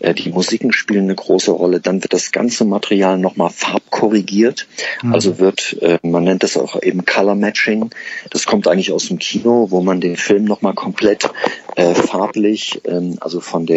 Äh, 0.00 0.14
die 0.14 0.30
Musiken 0.30 0.72
spielen 0.72 1.04
eine 1.04 1.14
große 1.14 1.52
Rolle. 1.52 1.80
Dann 1.80 2.02
wird 2.02 2.12
das 2.12 2.32
ganze 2.32 2.64
Material 2.64 3.18
nochmal 3.18 3.50
farbkorrigiert. 3.50 4.66
Mhm. 5.02 5.14
Also 5.14 5.38
wird, 5.38 5.76
äh, 5.80 5.98
man 6.02 6.24
nennt 6.24 6.42
das 6.42 6.56
auch 6.56 6.82
eben 6.82 7.04
Color 7.04 7.36
Matching. 7.36 7.90
Das 8.30 8.46
kommt 8.46 8.66
eigentlich 8.66 8.92
aus 8.92 9.06
dem 9.06 9.18
Kino, 9.18 9.68
wo 9.70 9.80
man 9.80 10.00
den 10.00 10.16
Film 10.16 10.44
nochmal 10.44 10.74
komplett 10.74 11.30
äh, 11.76 11.94
farblich, 11.94 12.80
ähm, 12.86 13.16
also 13.20 13.40
von 13.40 13.66
der 13.66 13.75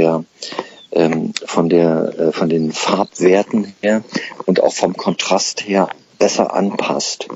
ähm, 0.92 1.34
von 1.46 1.70
der 1.70 2.14
äh, 2.18 2.32
von 2.32 2.50
den 2.50 2.72
Farbwerten 2.72 3.74
her 3.82 4.04
und 4.46 4.62
auch 4.62 4.74
vom 4.74 4.96
Kontrast 4.96 5.68
her 5.68 5.90
besser 6.18 6.54
anpasst. 6.54 7.28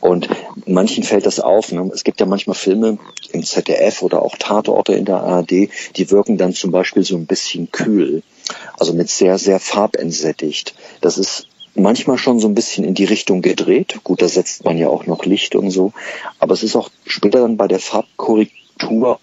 Und 0.00 0.28
manchen 0.66 1.02
fällt 1.02 1.26
das 1.26 1.40
auf. 1.40 1.72
Ne? 1.72 1.90
Es 1.92 2.04
gibt 2.04 2.20
ja 2.20 2.26
manchmal 2.26 2.54
Filme 2.54 2.98
im 3.32 3.44
ZDF 3.44 4.02
oder 4.02 4.22
auch 4.22 4.36
Tatorte 4.36 4.94
in 4.94 5.04
der 5.04 5.22
ARD, 5.22 5.70
die 5.96 6.10
wirken 6.10 6.38
dann 6.38 6.54
zum 6.54 6.70
Beispiel 6.70 7.02
so 7.02 7.16
ein 7.16 7.26
bisschen 7.26 7.72
kühl, 7.72 8.22
also 8.78 8.94
mit 8.94 9.10
sehr, 9.10 9.38
sehr 9.38 9.58
farbentsättigt. 9.58 10.74
Das 11.00 11.18
ist 11.18 11.48
manchmal 11.74 12.18
schon 12.18 12.38
so 12.38 12.48
ein 12.48 12.54
bisschen 12.54 12.84
in 12.84 12.94
die 12.94 13.04
Richtung 13.04 13.42
gedreht. 13.42 14.00
Gut, 14.04 14.22
da 14.22 14.28
setzt 14.28 14.64
man 14.64 14.78
ja 14.78 14.88
auch 14.88 15.06
noch 15.06 15.24
Licht 15.24 15.54
und 15.56 15.70
so. 15.70 15.92
Aber 16.38 16.54
es 16.54 16.62
ist 16.62 16.76
auch 16.76 16.90
später 17.06 17.40
dann 17.40 17.56
bei 17.56 17.68
der 17.68 17.80
Farbkorrektur 17.80 19.18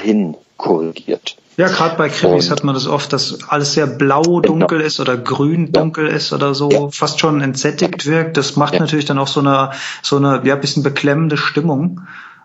hin 0.00 0.36
korrigiert. 0.60 1.36
Ja, 1.56 1.68
gerade 1.68 1.96
bei 1.96 2.08
Krimis 2.08 2.46
und, 2.46 2.52
hat 2.52 2.64
man 2.64 2.74
das 2.74 2.86
oft, 2.86 3.12
dass 3.12 3.48
alles 3.48 3.72
sehr 3.72 3.86
blau 3.86 4.40
dunkel 4.40 4.78
genau. 4.78 4.86
ist 4.86 5.00
oder 5.00 5.16
grün 5.16 5.72
dunkel 5.72 6.08
ja. 6.08 6.14
ist 6.14 6.32
oder 6.32 6.54
so, 6.54 6.70
ja. 6.70 6.88
fast 6.90 7.20
schon 7.20 7.40
entsättigt 7.40 8.06
wirkt. 8.06 8.36
Das 8.36 8.56
macht 8.56 8.74
ja. 8.74 8.80
natürlich 8.80 9.04
dann 9.04 9.18
auch 9.18 9.28
so 9.28 9.40
eine, 9.40 9.72
so 10.02 10.16
eine, 10.16 10.42
ja, 10.44 10.56
bisschen 10.56 10.82
beklemmende 10.82 11.36
Stimmung. 11.36 12.02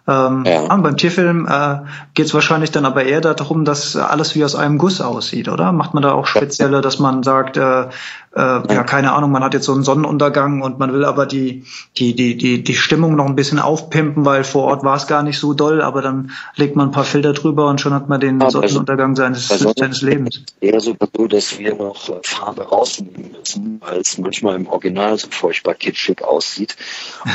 Ähm, 0.07 0.43
ja. 0.45 0.75
beim 0.75 0.97
Tierfilm 0.97 1.47
äh, 1.47 1.79
geht 2.13 2.27
es 2.27 2.33
wahrscheinlich 2.33 2.71
dann 2.71 2.85
aber 2.85 3.03
eher 3.05 3.21
darum, 3.21 3.65
dass 3.65 3.95
alles 3.95 4.35
wie 4.35 4.45
aus 4.45 4.55
einem 4.55 4.77
Guss 4.77 5.01
aussieht, 5.01 5.49
oder? 5.49 5.71
Macht 5.71 5.93
man 5.93 6.03
da 6.03 6.11
auch 6.11 6.27
spezielle, 6.27 6.81
dass 6.81 6.99
man 6.99 7.23
sagt, 7.23 7.57
äh, 7.57 7.87
äh, 8.35 8.73
ja, 8.73 8.83
keine 8.83 9.13
Ahnung, 9.13 9.31
man 9.31 9.43
hat 9.43 9.53
jetzt 9.53 9.65
so 9.65 9.73
einen 9.73 9.83
Sonnenuntergang 9.83 10.61
und 10.61 10.77
man 10.77 10.93
will 10.93 11.05
aber 11.05 11.25
die, 11.25 11.63
die, 11.97 12.13
die, 12.13 12.37
die, 12.37 12.63
die 12.63 12.73
Stimmung 12.75 13.15
noch 13.15 13.25
ein 13.25 13.35
bisschen 13.35 13.59
aufpimpen, 13.59 14.25
weil 14.25 14.43
vor 14.43 14.65
Ort 14.65 14.83
war 14.83 14.97
es 14.97 15.07
gar 15.07 15.23
nicht 15.23 15.39
so 15.39 15.53
doll, 15.53 15.81
aber 15.81 16.01
dann 16.01 16.31
legt 16.55 16.75
man 16.75 16.89
ein 16.89 16.91
paar 16.91 17.05
Filter 17.05 17.33
drüber 17.33 17.67
und 17.67 17.79
schon 17.79 17.93
hat 17.93 18.09
man 18.09 18.19
den 18.19 18.41
aber 18.41 18.51
Sonnenuntergang 18.51 19.15
seines, 19.15 19.47
seines 19.47 20.01
Lebens. 20.01 20.43
Eher 20.59 20.81
so, 20.81 20.93
dass 21.29 21.57
wir 21.57 21.75
noch 21.75 22.11
Farbe 22.23 22.63
rausnehmen 22.63 23.31
müssen, 23.39 23.81
weil 23.83 24.01
es 24.01 24.17
manchmal 24.17 24.55
im 24.57 24.67
Original 24.67 25.17
so 25.17 25.27
furchtbar 25.31 25.73
kitschig 25.75 26.21
aussieht. 26.21 26.75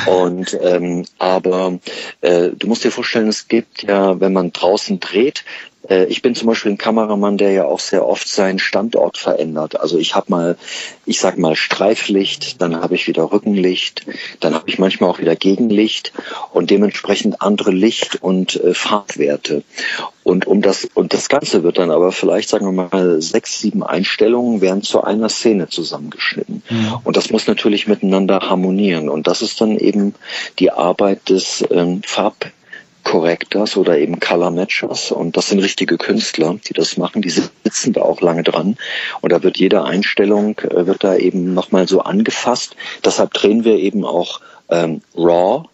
Und 0.06 0.56
ähm, 0.62 1.06
aber 1.18 1.78
äh, 2.20 2.50
du 2.60 2.68
musst 2.68 2.84
dir 2.84 2.92
vorstellen, 2.92 3.26
es 3.26 3.48
gibt 3.48 3.82
ja, 3.82 4.20
wenn 4.20 4.32
man 4.32 4.52
draußen 4.52 5.00
dreht, 5.00 5.44
ich 5.90 6.22
bin 6.22 6.34
zum 6.34 6.46
Beispiel 6.46 6.72
ein 6.72 6.78
Kameramann, 6.78 7.36
der 7.36 7.50
ja 7.52 7.64
auch 7.64 7.80
sehr 7.80 8.06
oft 8.06 8.28
seinen 8.28 8.58
Standort 8.58 9.18
verändert. 9.18 9.80
Also 9.80 9.98
ich 9.98 10.14
habe 10.14 10.26
mal, 10.30 10.56
ich 11.04 11.20
sag 11.20 11.36
mal 11.36 11.56
Streiflicht, 11.56 12.60
dann 12.62 12.80
habe 12.80 12.94
ich 12.94 13.08
wieder 13.08 13.32
Rückenlicht, 13.32 14.06
dann 14.38 14.54
habe 14.54 14.68
ich 14.68 14.78
manchmal 14.78 15.10
auch 15.10 15.18
wieder 15.18 15.34
Gegenlicht 15.34 16.12
und 16.52 16.70
dementsprechend 16.70 17.42
andere 17.42 17.72
Licht- 17.72 18.22
und 18.22 18.62
äh, 18.62 18.74
Farbwerte. 18.74 19.64
Und 20.22 20.46
um 20.46 20.62
das 20.62 20.86
und 20.94 21.12
das 21.12 21.28
Ganze 21.28 21.62
wird 21.62 21.78
dann 21.78 21.90
aber 21.90 22.12
vielleicht 22.12 22.50
sagen 22.50 22.66
wir 22.66 22.88
mal 22.88 23.20
sechs, 23.20 23.58
sieben 23.58 23.82
Einstellungen 23.82 24.60
werden 24.60 24.82
zu 24.82 25.02
einer 25.02 25.28
Szene 25.28 25.68
zusammengeschnitten. 25.68 26.62
Mhm. 26.68 26.98
Und 27.02 27.16
das 27.16 27.30
muss 27.30 27.46
natürlich 27.46 27.88
miteinander 27.88 28.40
harmonieren. 28.40 29.08
Und 29.08 29.26
das 29.26 29.42
ist 29.42 29.60
dann 29.60 29.76
eben 29.76 30.14
die 30.58 30.70
Arbeit 30.70 31.30
des 31.30 31.64
ähm, 31.70 32.02
Farb 32.04 32.52
Correctors 33.10 33.76
oder 33.76 33.98
eben 33.98 34.20
Color 34.20 34.52
Matchers. 34.52 35.10
Und 35.10 35.36
das 35.36 35.48
sind 35.48 35.58
richtige 35.58 35.98
Künstler, 35.98 36.56
die 36.68 36.74
das 36.74 36.96
machen. 36.96 37.22
Die 37.22 37.30
sitzen 37.30 37.92
da 37.92 38.02
auch 38.02 38.20
lange 38.20 38.44
dran. 38.44 38.76
Und 39.20 39.32
da 39.32 39.42
wird 39.42 39.58
jede 39.58 39.82
Einstellung, 39.82 40.56
äh, 40.60 40.86
wird 40.86 41.02
da 41.02 41.16
eben 41.16 41.52
nochmal 41.52 41.88
so 41.88 42.02
angefasst. 42.02 42.76
Deshalb 43.04 43.34
drehen 43.34 43.64
wir 43.64 43.78
eben 43.78 44.04
auch 44.04 44.40
ähm, 44.68 45.02
RAW. 45.16 45.64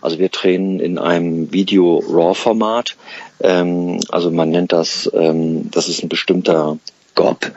Also 0.00 0.18
wir 0.18 0.30
drehen 0.30 0.80
in 0.80 0.98
einem 0.98 1.52
Video-RAW-Format. 1.52 2.96
Ähm, 3.40 4.00
also 4.08 4.32
man 4.32 4.50
nennt 4.50 4.72
das, 4.72 5.08
ähm, 5.14 5.70
das 5.70 5.88
ist 5.88 6.02
ein 6.02 6.08
bestimmter 6.08 6.76
GOP. 7.14 7.52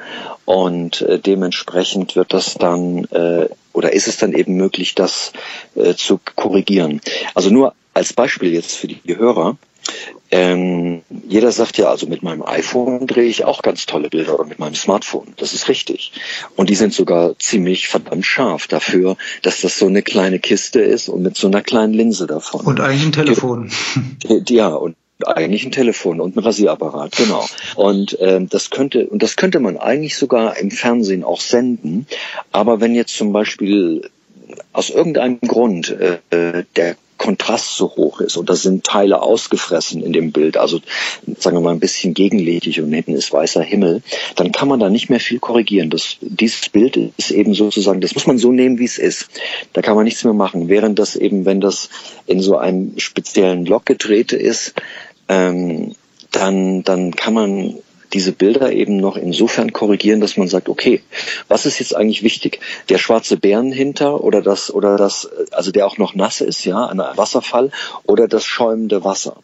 Und 0.46 1.02
äh, 1.02 1.18
dementsprechend 1.18 2.16
wird 2.16 2.34
das 2.34 2.54
dann 2.54 3.06
äh, 3.06 3.48
oder 3.72 3.94
ist 3.94 4.08
es 4.08 4.18
dann 4.18 4.34
eben 4.34 4.58
möglich, 4.58 4.94
das 4.94 5.34
äh, 5.74 5.96
zu 5.96 6.20
korrigieren. 6.36 7.02
Also 7.34 7.50
nur 7.50 7.74
als 7.94 8.14
Beispiel 8.14 8.54
jetzt 8.54 8.76
für 8.76 8.88
die 8.88 9.02
Hörer. 9.06 9.58
Ähm, 10.32 11.04
jeder 11.28 11.52
sagt 11.52 11.78
ja, 11.78 11.90
also 11.90 12.08
mit 12.08 12.24
meinem 12.24 12.42
iPhone 12.42 13.06
drehe 13.06 13.28
ich 13.28 13.46
auch 13.46 13.62
ganz 13.62 13.86
tolle 13.86 14.10
Bilder 14.10 14.34
oder 14.34 14.46
mit 14.46 14.58
meinem 14.58 14.76
Smartphone. 14.76 15.34
Das 15.38 15.54
ist 15.54 15.68
richtig. 15.68 16.12
Und 16.56 16.70
die 16.70 16.76
sind 16.76 16.94
sogar 16.94 17.38
ziemlich 17.38 17.88
verdammt 17.88 18.26
scharf 18.26 18.68
dafür, 18.68 19.18
dass 19.44 19.62
das 19.62 19.78
so 19.78 19.86
eine 19.86 20.02
kleine 20.02 20.40
Kiste 20.40 20.80
ist 20.80 21.10
und 21.10 21.22
mit 21.22 21.38
so 21.38 21.48
einer 21.48 21.62
kleinen 21.62 21.94
Linse 21.94 22.26
davon. 22.26 22.62
Und 22.62 22.80
eigentlich 22.80 23.06
ein 23.06 23.12
Telefon. 23.12 23.72
Ja, 24.48 24.70
und 24.70 24.96
eigentlich 25.24 25.66
ein 25.66 25.72
Telefon 25.72 26.20
und 26.20 26.36
ein 26.36 26.40
Rasierapparat, 26.40 27.16
genau. 27.16 27.46
Und 27.76 28.18
ähm, 28.20 28.50
das 28.50 28.72
könnte 28.72 29.08
und 29.08 29.22
das 29.22 29.36
könnte 29.36 29.60
man 29.60 29.78
eigentlich 29.78 30.18
sogar 30.18 30.58
im 30.58 30.72
Fernsehen 30.72 31.24
auch 31.24 31.42
senden. 31.42 32.08
Aber 32.52 32.82
wenn 32.82 32.96
jetzt 32.96 33.16
zum 33.16 33.32
Beispiel 33.32 34.10
aus 34.72 34.90
irgendeinem 34.90 35.40
Grund 35.42 35.90
äh, 35.90 36.64
der 36.76 36.96
Kontrast 37.24 37.78
so 37.78 37.96
hoch 37.96 38.20
ist 38.20 38.36
und 38.36 38.50
da 38.50 38.56
sind 38.56 38.84
Teile 38.84 39.22
ausgefressen 39.22 40.04
in 40.04 40.12
dem 40.12 40.34
Bild, 40.34 40.58
also 40.58 40.82
sagen 41.38 41.56
wir 41.56 41.62
mal 41.62 41.72
ein 41.72 41.80
bisschen 41.80 42.14
gegenlädig 42.14 42.82
und 42.82 42.92
hinten 42.92 43.14
ist 43.14 43.32
weißer 43.32 43.64
Himmel, 43.64 44.02
dann 44.36 44.52
kann 44.52 44.68
man 44.68 44.82
da 44.82 44.90
nicht 44.90 45.10
mehr 45.10 45.22
viel 45.22 45.40
korrigieren. 45.40 45.90
Das, 45.90 46.18
dieses 46.20 46.68
Bild 46.68 46.98
ist 47.16 47.32
eben 47.32 47.54
sozusagen, 47.54 48.02
das 48.02 48.14
muss 48.14 48.28
man 48.28 48.38
so 48.38 48.52
nehmen, 48.52 48.78
wie 48.78 48.84
es 48.84 48.98
ist. 48.98 49.30
Da 49.72 49.82
kann 49.82 49.96
man 49.96 50.04
nichts 50.04 50.26
mehr 50.26 50.34
machen. 50.34 50.68
Während 50.68 51.00
das 51.00 51.16
eben, 51.16 51.46
wenn 51.46 51.62
das 51.62 51.88
in 52.26 52.42
so 52.42 52.58
einem 52.58 53.00
speziellen 53.00 53.66
Log 53.66 53.86
gedreht 53.86 54.34
ist, 54.34 54.74
ähm, 55.30 55.96
dann, 56.32 56.84
dann 56.84 57.16
kann 57.16 57.34
man 57.34 57.78
diese 58.14 58.32
Bilder 58.32 58.72
eben 58.72 58.98
noch 58.98 59.18
insofern 59.18 59.74
korrigieren, 59.74 60.22
dass 60.22 60.38
man 60.38 60.48
sagt, 60.48 60.70
okay, 60.70 61.02
was 61.48 61.66
ist 61.66 61.80
jetzt 61.80 61.96
eigentlich 61.96 62.24
wichtig? 62.24 62.60
Der 62.90 62.98
schwarze 62.98 63.38
Bären 63.38 63.72
hinter 63.72 64.24
oder 64.24 64.42
das, 64.42 64.74
oder 64.74 64.98
das, 64.98 65.30
also 65.52 65.72
der 65.72 65.88
auch 65.88 65.98
noch 65.98 66.16
nass 66.16 66.42
ist, 66.42 66.64
ja, 66.66 66.86
ein 66.86 67.00
Wasserfall 67.00 67.72
oder 68.06 68.28
das 68.28 68.46
schäumende 68.46 69.04
Wasser. 69.04 69.38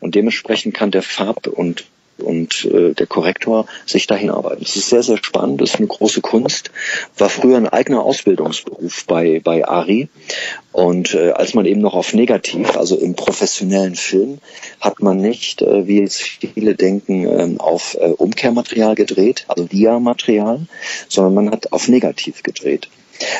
Und 0.00 0.14
dementsprechend 0.14 0.74
kann 0.74 0.90
der 0.90 1.02
Farb- 1.02 1.46
und 1.46 1.84
und 2.18 2.64
äh, 2.64 2.94
der 2.94 3.06
Korrektor 3.06 3.66
sich 3.84 4.06
dahin 4.06 4.30
arbeiten. 4.30 4.62
Das 4.64 4.76
ist 4.76 4.88
sehr, 4.88 5.02
sehr 5.02 5.18
spannend, 5.18 5.60
das 5.60 5.70
ist 5.70 5.76
eine 5.76 5.86
große 5.86 6.20
Kunst. 6.20 6.70
War 7.18 7.28
früher 7.28 7.56
ein 7.56 7.68
eigener 7.68 8.02
Ausbildungsberuf 8.02 9.04
bei, 9.06 9.40
bei 9.42 9.66
Ari. 9.66 10.08
Und 10.72 11.14
äh, 11.14 11.30
als 11.30 11.54
man 11.54 11.66
eben 11.66 11.80
noch 11.80 11.94
auf 11.94 12.12
Negativ, 12.12 12.76
also 12.76 12.96
im 12.96 13.14
professionellen 13.14 13.96
Film, 13.96 14.38
hat 14.80 15.00
man 15.00 15.18
nicht, 15.18 15.62
äh, 15.62 15.86
wie 15.86 16.00
jetzt 16.00 16.20
viele 16.20 16.74
denken, 16.74 17.24
äh, 17.24 17.58
auf 17.58 17.96
äh, 18.00 18.08
Umkehrmaterial 18.08 18.94
gedreht, 18.94 19.44
also 19.48 19.64
Dia-Material, 19.64 20.66
sondern 21.08 21.34
man 21.34 21.50
hat 21.50 21.72
auf 21.72 21.88
Negativ 21.88 22.42
gedreht 22.42 22.88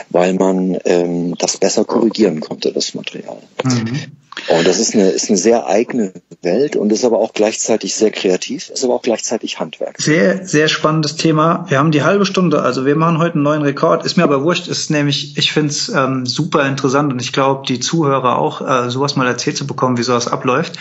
weil 0.09 0.33
man 0.33 0.78
ähm, 0.87 1.35
das 1.37 1.59
besser 1.59 1.85
korrigieren 1.85 2.40
konnte, 2.40 2.73
das 2.73 2.95
Material. 2.95 3.42
Mhm. 3.62 4.25
Und 4.49 4.66
das 4.66 4.78
ist 4.78 4.95
eine, 4.95 5.09
ist 5.09 5.28
eine 5.28 5.38
sehr 5.38 5.66
eigene 5.66 6.12
Welt 6.43 6.76
und 6.76 6.93
ist 6.93 7.05
aber 7.05 7.19
auch 7.19 7.33
gleichzeitig 7.33 7.95
sehr 7.95 8.11
kreativ, 8.11 8.71
ist 8.71 8.85
aber 8.85 8.95
auch 8.95 9.02
gleichzeitig 9.02 9.59
Handwerk. 9.59 10.00
Sehr, 10.00 10.47
sehr 10.47 10.69
spannendes 10.69 11.16
Thema. 11.16 11.64
Wir 11.69 11.78
haben 11.78 11.90
die 11.90 12.02
halbe 12.02 12.26
Stunde, 12.26 12.62
also 12.62 12.85
wir 12.87 12.97
machen 12.97 13.19
heute 13.19 13.35
einen 13.35 13.43
neuen 13.43 13.62
Rekord. 13.62 14.05
Ist 14.05 14.16
mir 14.16 14.25
aber 14.25 14.43
wurscht, 14.43 14.69
ist 14.69 14.90
nämlich, 14.90 15.37
ich 15.37 15.52
finde 15.52 15.71
es 15.71 15.88
ähm, 15.88 16.26
super 16.26 16.66
interessant 16.66 17.12
und 17.12 17.21
ich 17.21 17.33
glaube, 17.33 17.66
die 17.66 17.81
Zuhörer 17.81 18.38
auch, 18.38 18.61
äh, 18.61 18.90
sowas 18.90 19.16
mal 19.16 19.26
erzählt 19.26 19.57
zu 19.57 19.66
bekommen, 19.66 19.97
wie 19.99 20.02
sowas 20.02 20.28
abläuft. 20.28 20.78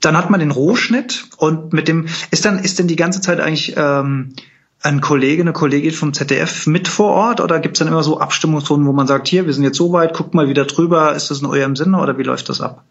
Dann 0.00 0.16
hat 0.16 0.30
man 0.30 0.40
den 0.40 0.50
Rohschnitt 0.50 1.24
und 1.36 1.72
mit 1.72 1.88
dem, 1.88 2.06
ist 2.30 2.44
dann, 2.44 2.58
ist 2.58 2.78
denn 2.78 2.88
die 2.88 2.96
ganze 2.96 3.20
Zeit 3.20 3.40
eigentlich 3.40 3.74
ähm, 3.76 4.34
ein 4.82 5.00
Kollege, 5.00 5.42
eine 5.42 5.52
Kollegin 5.52 5.92
vom 5.92 6.12
ZDF 6.12 6.66
mit 6.66 6.88
vor 6.88 7.12
Ort 7.12 7.40
oder 7.40 7.60
gibt 7.60 7.76
es 7.76 7.78
dann 7.78 7.88
immer 7.88 8.02
so 8.02 8.18
Abstimmungsrunden, 8.18 8.86
wo 8.86 8.92
man 8.92 9.06
sagt, 9.06 9.28
hier, 9.28 9.46
wir 9.46 9.52
sind 9.52 9.64
jetzt 9.64 9.78
so 9.78 9.92
weit, 9.92 10.14
guckt 10.14 10.34
mal 10.34 10.48
wieder 10.48 10.64
drüber, 10.64 11.14
ist 11.14 11.30
das 11.30 11.40
in 11.40 11.46
eurem 11.46 11.76
Sinne 11.76 12.00
oder 12.00 12.18
wie 12.18 12.24
läuft 12.24 12.48
das 12.48 12.60
ab? 12.60 12.82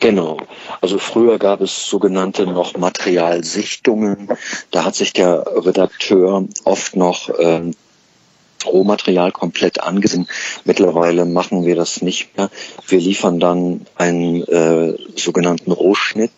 Genau. 0.00 0.38
Also 0.80 0.98
früher 0.98 1.38
gab 1.38 1.60
es 1.60 1.86
sogenannte 1.86 2.46
noch 2.46 2.76
Materialsichtungen. 2.76 4.28
Da 4.70 4.84
hat 4.84 4.94
sich 4.94 5.12
der 5.12 5.44
Redakteur 5.46 6.46
oft 6.64 6.96
noch 6.96 7.28
ähm, 7.38 7.74
Rohmaterial 8.66 9.32
komplett 9.32 9.82
angesehen. 9.82 10.28
Mittlerweile 10.64 11.24
machen 11.24 11.64
wir 11.64 11.76
das 11.76 12.02
nicht 12.02 12.36
mehr. 12.36 12.50
Wir 12.86 13.00
liefern 13.00 13.40
dann 13.40 13.86
einen 13.96 14.42
äh, 14.44 14.94
sogenannten 15.16 15.72
Rohschnitt. 15.72 16.32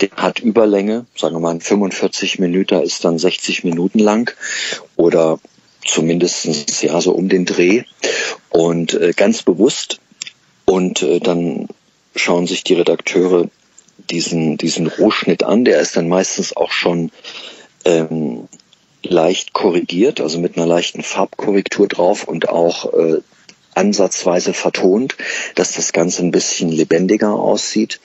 Der 0.00 0.10
hat 0.16 0.40
Überlänge, 0.40 1.06
sagen 1.16 1.34
wir 1.34 1.40
mal 1.40 1.60
45 1.60 2.38
Minuten 2.38 2.82
ist 2.82 3.04
dann 3.04 3.18
60 3.18 3.64
Minuten 3.64 3.98
lang 3.98 4.34
oder 4.96 5.38
zumindest 5.84 6.82
ja 6.82 7.00
so 7.00 7.12
um 7.12 7.28
den 7.28 7.44
Dreh 7.44 7.84
und 8.50 8.94
äh, 8.94 9.12
ganz 9.16 9.42
bewusst 9.42 10.00
und 10.64 11.02
äh, 11.02 11.20
dann 11.20 11.68
schauen 12.14 12.46
sich 12.46 12.64
die 12.64 12.74
Redakteure 12.74 13.48
diesen 14.10 14.56
diesen 14.56 14.86
Rohschnitt 14.86 15.42
an 15.42 15.64
der 15.64 15.80
ist 15.80 15.96
dann 15.96 16.08
meistens 16.08 16.56
auch 16.56 16.70
schon 16.70 17.10
ähm, 17.84 18.48
leicht 19.08 19.52
korrigiert, 19.52 20.20
also 20.20 20.38
mit 20.38 20.56
einer 20.56 20.66
leichten 20.66 21.02
Farbkorrektur 21.02 21.88
drauf 21.88 22.24
und 22.24 22.48
auch 22.48 22.92
äh, 22.92 23.20
ansatzweise 23.74 24.52
vertont, 24.52 25.16
dass 25.54 25.72
das 25.72 25.92
Ganze 25.92 26.22
ein 26.22 26.30
bisschen 26.30 26.70
lebendiger 26.70 27.32
aussieht. 27.32 28.00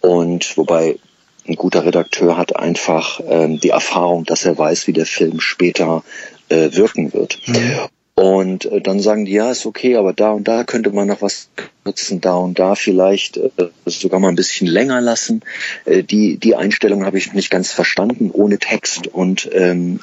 Und 0.00 0.56
wobei 0.56 0.98
ein 1.46 1.56
guter 1.56 1.84
Redakteur 1.84 2.36
hat 2.36 2.56
einfach 2.56 3.20
ähm, 3.26 3.58
die 3.58 3.70
Erfahrung, 3.70 4.24
dass 4.24 4.44
er 4.44 4.58
weiß, 4.58 4.86
wie 4.86 4.92
der 4.92 5.06
Film 5.06 5.40
später 5.40 6.04
äh, 6.50 6.70
wirken 6.72 7.12
wird. 7.14 7.40
Mhm. 7.46 7.88
Und 8.14 8.64
äh, 8.66 8.80
dann 8.80 9.00
sagen 9.00 9.24
die, 9.26 9.32
ja, 9.32 9.50
ist 9.50 9.64
okay, 9.64 9.96
aber 9.96 10.12
da 10.12 10.32
und 10.32 10.48
da 10.48 10.64
könnte 10.64 10.90
man 10.90 11.06
noch 11.06 11.22
was 11.22 11.50
nutzen, 11.84 12.20
da 12.20 12.34
und 12.34 12.58
da 12.58 12.74
vielleicht 12.74 13.36
äh, 13.36 13.50
sogar 13.86 14.18
mal 14.18 14.28
ein 14.28 14.36
bisschen 14.36 14.66
länger 14.66 15.00
lassen. 15.00 15.42
Äh, 15.84 16.02
die, 16.02 16.36
die 16.36 16.56
Einstellung 16.56 17.06
habe 17.06 17.16
ich 17.16 17.32
nicht 17.32 17.48
ganz 17.48 17.72
verstanden, 17.72 18.30
ohne 18.32 18.58
Text 18.58 19.06
und 19.06 19.48
ähm, 19.52 20.00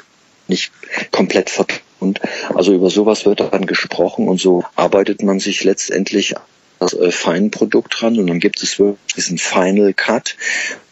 nicht 0.47 0.71
komplett 1.11 1.49
vertont. 1.49 2.21
Also 2.53 2.73
über 2.73 2.89
sowas 2.89 3.25
wird 3.25 3.39
dann 3.39 3.65
gesprochen 3.65 4.27
und 4.27 4.39
so 4.39 4.63
arbeitet 4.75 5.23
man 5.23 5.39
sich 5.39 5.63
letztendlich 5.63 6.35
das 6.79 6.93
äh, 6.93 7.11
Feinprodukt 7.11 8.01
dran 8.01 8.19
und 8.19 8.27
dann 8.27 8.39
gibt 8.39 8.61
es 8.61 8.79
wirklich 8.79 9.15
diesen 9.15 9.37
Final 9.37 9.93
Cut, 9.93 10.35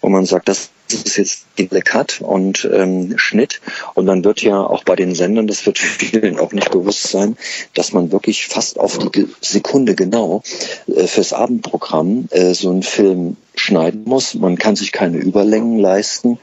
wo 0.02 0.10
man 0.10 0.26
sagt, 0.26 0.48
das 0.48 0.70
ist 0.94 1.18
jetzt 1.18 1.46
die 1.58 1.68
Cut 1.68 2.22
und 2.22 2.70
ähm, 2.72 3.18
Schnitt. 3.18 3.62
Und 3.96 4.06
dann 4.06 4.24
wird 4.24 4.42
ja 4.42 4.62
auch 4.62 4.84
bei 4.84 4.96
den 4.96 5.16
Sendern, 5.16 5.48
das 5.48 5.66
wird 5.66 5.80
vielen 5.80 6.40
auch 6.40 6.52
nicht 6.52 6.72
bewusst 6.72 7.04
sein, 7.04 7.38
dass 7.74 7.94
man 7.94 8.12
wirklich 8.12 8.48
fast 8.48 8.80
auf 8.80 8.98
die 8.98 9.28
Sekunde 9.42 9.96
genau 9.96 10.44
äh, 10.88 11.08
fürs 11.08 11.34
Abendprogramm 11.34 12.28
äh, 12.32 12.54
so 12.54 12.70
einen 12.70 12.84
Film 12.84 13.38
schneiden 13.64 14.04
muss. 14.06 14.34
Man 14.36 14.58
kann 14.58 14.76
sich 14.76 14.92
keine 14.92 15.18
Überlängen 15.18 15.80
leisten, 15.80 16.38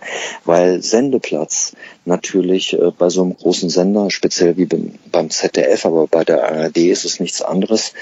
weil 0.45 0.83
Sendeplatz 0.83 1.75
natürlich 2.05 2.73
äh, 2.73 2.91
bei 2.97 3.11
so 3.11 3.23
einem 3.23 3.37
großen 3.37 3.69
Sender, 3.69 4.11
speziell 4.11 4.57
wie 4.57 4.67
beim, 4.67 5.31
ZDF, 5.31 5.87
aber 5.87 6.07
bei 6.07 6.25
der 6.25 6.45
ARD 6.45 6.79
ist 6.79 7.05
es 7.05 7.21
nichts 7.21 7.43
anderes, 7.43 7.93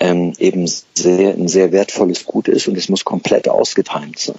ähm, 0.00 0.32
eben 0.38 0.70
sehr, 0.94 1.34
ein 1.34 1.48
sehr 1.48 1.72
wertvolles 1.72 2.24
Gut 2.24 2.48
ist 2.48 2.68
und 2.68 2.78
es 2.78 2.88
muss 2.88 3.04
komplett 3.04 3.48
ausgetimt 3.48 4.18
sein. 4.18 4.36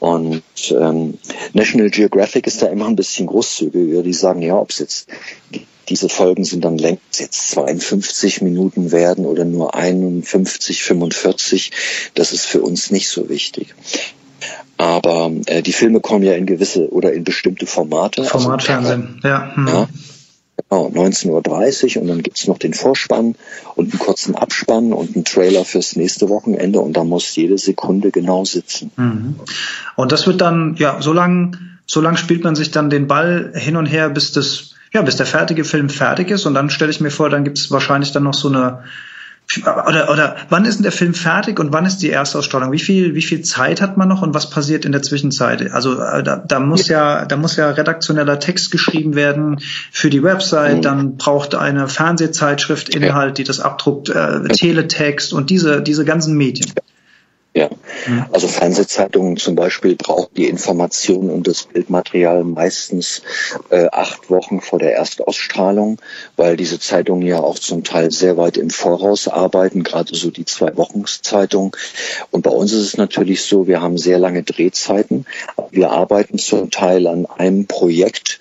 Und 0.00 0.42
ähm, 0.70 1.18
National 1.52 1.90
Geographic 1.90 2.46
ist 2.46 2.62
da 2.62 2.66
immer 2.66 2.86
ein 2.86 2.96
bisschen 2.96 3.26
großzügiger. 3.26 4.02
Die 4.02 4.14
sagen, 4.14 4.40
ja, 4.40 4.56
ob 4.56 4.70
es 4.70 4.78
jetzt 4.78 5.08
diese 5.90 6.08
Folgen 6.08 6.44
sind 6.44 6.64
dann 6.64 6.78
längst 6.78 7.20
jetzt 7.20 7.50
52 7.50 8.42
Minuten 8.42 8.92
werden 8.92 9.26
oder 9.26 9.44
nur 9.44 9.74
51, 9.74 10.82
45. 10.82 11.72
Das 12.14 12.32
ist 12.32 12.46
für 12.46 12.62
uns 12.62 12.90
nicht 12.90 13.08
so 13.08 13.28
wichtig. 13.28 13.74
Aber 14.76 15.30
äh, 15.46 15.62
die 15.62 15.72
Filme 15.72 16.00
kommen 16.00 16.24
ja 16.24 16.32
in 16.32 16.46
gewisse 16.46 16.90
oder 16.90 17.12
in 17.12 17.24
bestimmte 17.24 17.66
Formate. 17.66 18.24
Formatfernsehen, 18.24 19.20
also, 19.22 19.28
ja. 19.28 19.54
Hm. 19.54 19.66
ja. 19.66 19.88
Genau, 20.68 20.88
19.30 20.88 21.96
Uhr 21.96 22.02
und 22.02 22.08
dann 22.08 22.22
gibt's 22.22 22.46
noch 22.46 22.58
den 22.58 22.74
Vorspann 22.74 23.34
und 23.74 23.92
einen 23.92 23.98
kurzen 23.98 24.34
Abspann 24.34 24.92
und 24.92 25.14
einen 25.14 25.24
Trailer 25.24 25.64
fürs 25.64 25.96
nächste 25.96 26.28
Wochenende 26.28 26.80
und 26.80 26.96
da 26.96 27.04
muss 27.04 27.34
jede 27.34 27.58
Sekunde 27.58 28.10
genau 28.10 28.44
sitzen. 28.44 28.90
Mhm. 28.96 29.36
Und 29.96 30.12
das 30.12 30.26
wird 30.26 30.40
dann, 30.40 30.76
ja, 30.78 31.00
so 31.00 31.12
lang, 31.12 31.56
so 31.86 32.00
lang 32.00 32.16
spielt 32.16 32.44
man 32.44 32.54
sich 32.54 32.70
dann 32.70 32.90
den 32.90 33.06
Ball 33.06 33.52
hin 33.54 33.76
und 33.76 33.86
her, 33.86 34.10
bis 34.10 34.32
das, 34.32 34.69
ja, 34.92 35.02
bis 35.02 35.16
der 35.16 35.26
fertige 35.26 35.64
Film 35.64 35.88
fertig 35.88 36.30
ist 36.30 36.46
und 36.46 36.54
dann 36.54 36.70
stelle 36.70 36.90
ich 36.90 37.00
mir 37.00 37.10
vor, 37.10 37.30
dann 37.30 37.44
gibt's 37.44 37.70
wahrscheinlich 37.70 38.12
dann 38.12 38.24
noch 38.24 38.34
so 38.34 38.48
eine 38.48 38.84
oder, 39.56 40.10
oder 40.12 40.36
wann 40.48 40.64
ist 40.64 40.76
denn 40.76 40.84
der 40.84 40.92
Film 40.92 41.12
fertig 41.12 41.58
und 41.58 41.72
wann 41.72 41.84
ist 41.84 41.98
die 41.98 42.10
Erstausstrahlung? 42.10 42.70
Wie 42.70 42.78
viel, 42.78 43.16
wie 43.16 43.22
viel 43.22 43.42
Zeit 43.42 43.80
hat 43.80 43.96
man 43.96 44.08
noch 44.08 44.22
und 44.22 44.32
was 44.32 44.48
passiert 44.48 44.84
in 44.84 44.92
der 44.92 45.02
Zwischenzeit? 45.02 45.72
Also 45.72 46.00
äh, 46.00 46.22
da, 46.22 46.36
da 46.36 46.60
muss 46.60 46.86
ja, 46.86 47.24
da 47.24 47.36
muss 47.36 47.56
ja 47.56 47.70
redaktioneller 47.70 48.38
Text 48.38 48.70
geschrieben 48.70 49.16
werden 49.16 49.60
für 49.90 50.08
die 50.08 50.22
Website, 50.22 50.78
mhm. 50.78 50.82
dann 50.82 51.16
braucht 51.16 51.56
eine 51.56 51.88
Fernsehzeitschrift 51.88 52.94
Inhalt, 52.94 53.38
die 53.38 53.44
das 53.44 53.58
abdruckt, 53.58 54.08
äh, 54.08 54.42
Teletext 54.48 55.32
und 55.32 55.50
diese, 55.50 55.82
diese 55.82 56.04
ganzen 56.04 56.36
Medien. 56.36 56.72
Ja, 57.52 57.68
mhm. 58.06 58.26
also 58.30 58.46
Fernsehzeitungen 58.46 59.36
zum 59.36 59.56
Beispiel 59.56 59.96
brauchen 59.96 60.32
die 60.36 60.48
Informationen 60.48 61.30
und 61.30 61.48
das 61.48 61.64
Bildmaterial 61.64 62.44
meistens 62.44 63.22
äh, 63.70 63.88
acht 63.90 64.30
Wochen 64.30 64.60
vor 64.60 64.78
der 64.78 64.94
Erstausstrahlung, 64.94 65.98
weil 66.36 66.56
diese 66.56 66.78
Zeitungen 66.78 67.26
ja 67.26 67.40
auch 67.40 67.58
zum 67.58 67.82
Teil 67.82 68.12
sehr 68.12 68.36
weit 68.36 68.56
im 68.56 68.70
Voraus 68.70 69.26
arbeiten, 69.26 69.82
gerade 69.82 70.14
so 70.14 70.30
die 70.30 70.44
zwei 70.44 70.76
Wochenzeitungen. 70.76 71.72
Und 72.30 72.42
bei 72.42 72.50
uns 72.50 72.72
ist 72.72 72.84
es 72.84 72.96
natürlich 72.96 73.42
so, 73.42 73.66
wir 73.66 73.80
haben 73.82 73.98
sehr 73.98 74.20
lange 74.20 74.44
Drehzeiten. 74.44 75.26
Wir 75.72 75.90
arbeiten 75.90 76.38
zum 76.38 76.70
Teil 76.70 77.08
an 77.08 77.26
einem 77.26 77.66
Projekt, 77.66 78.38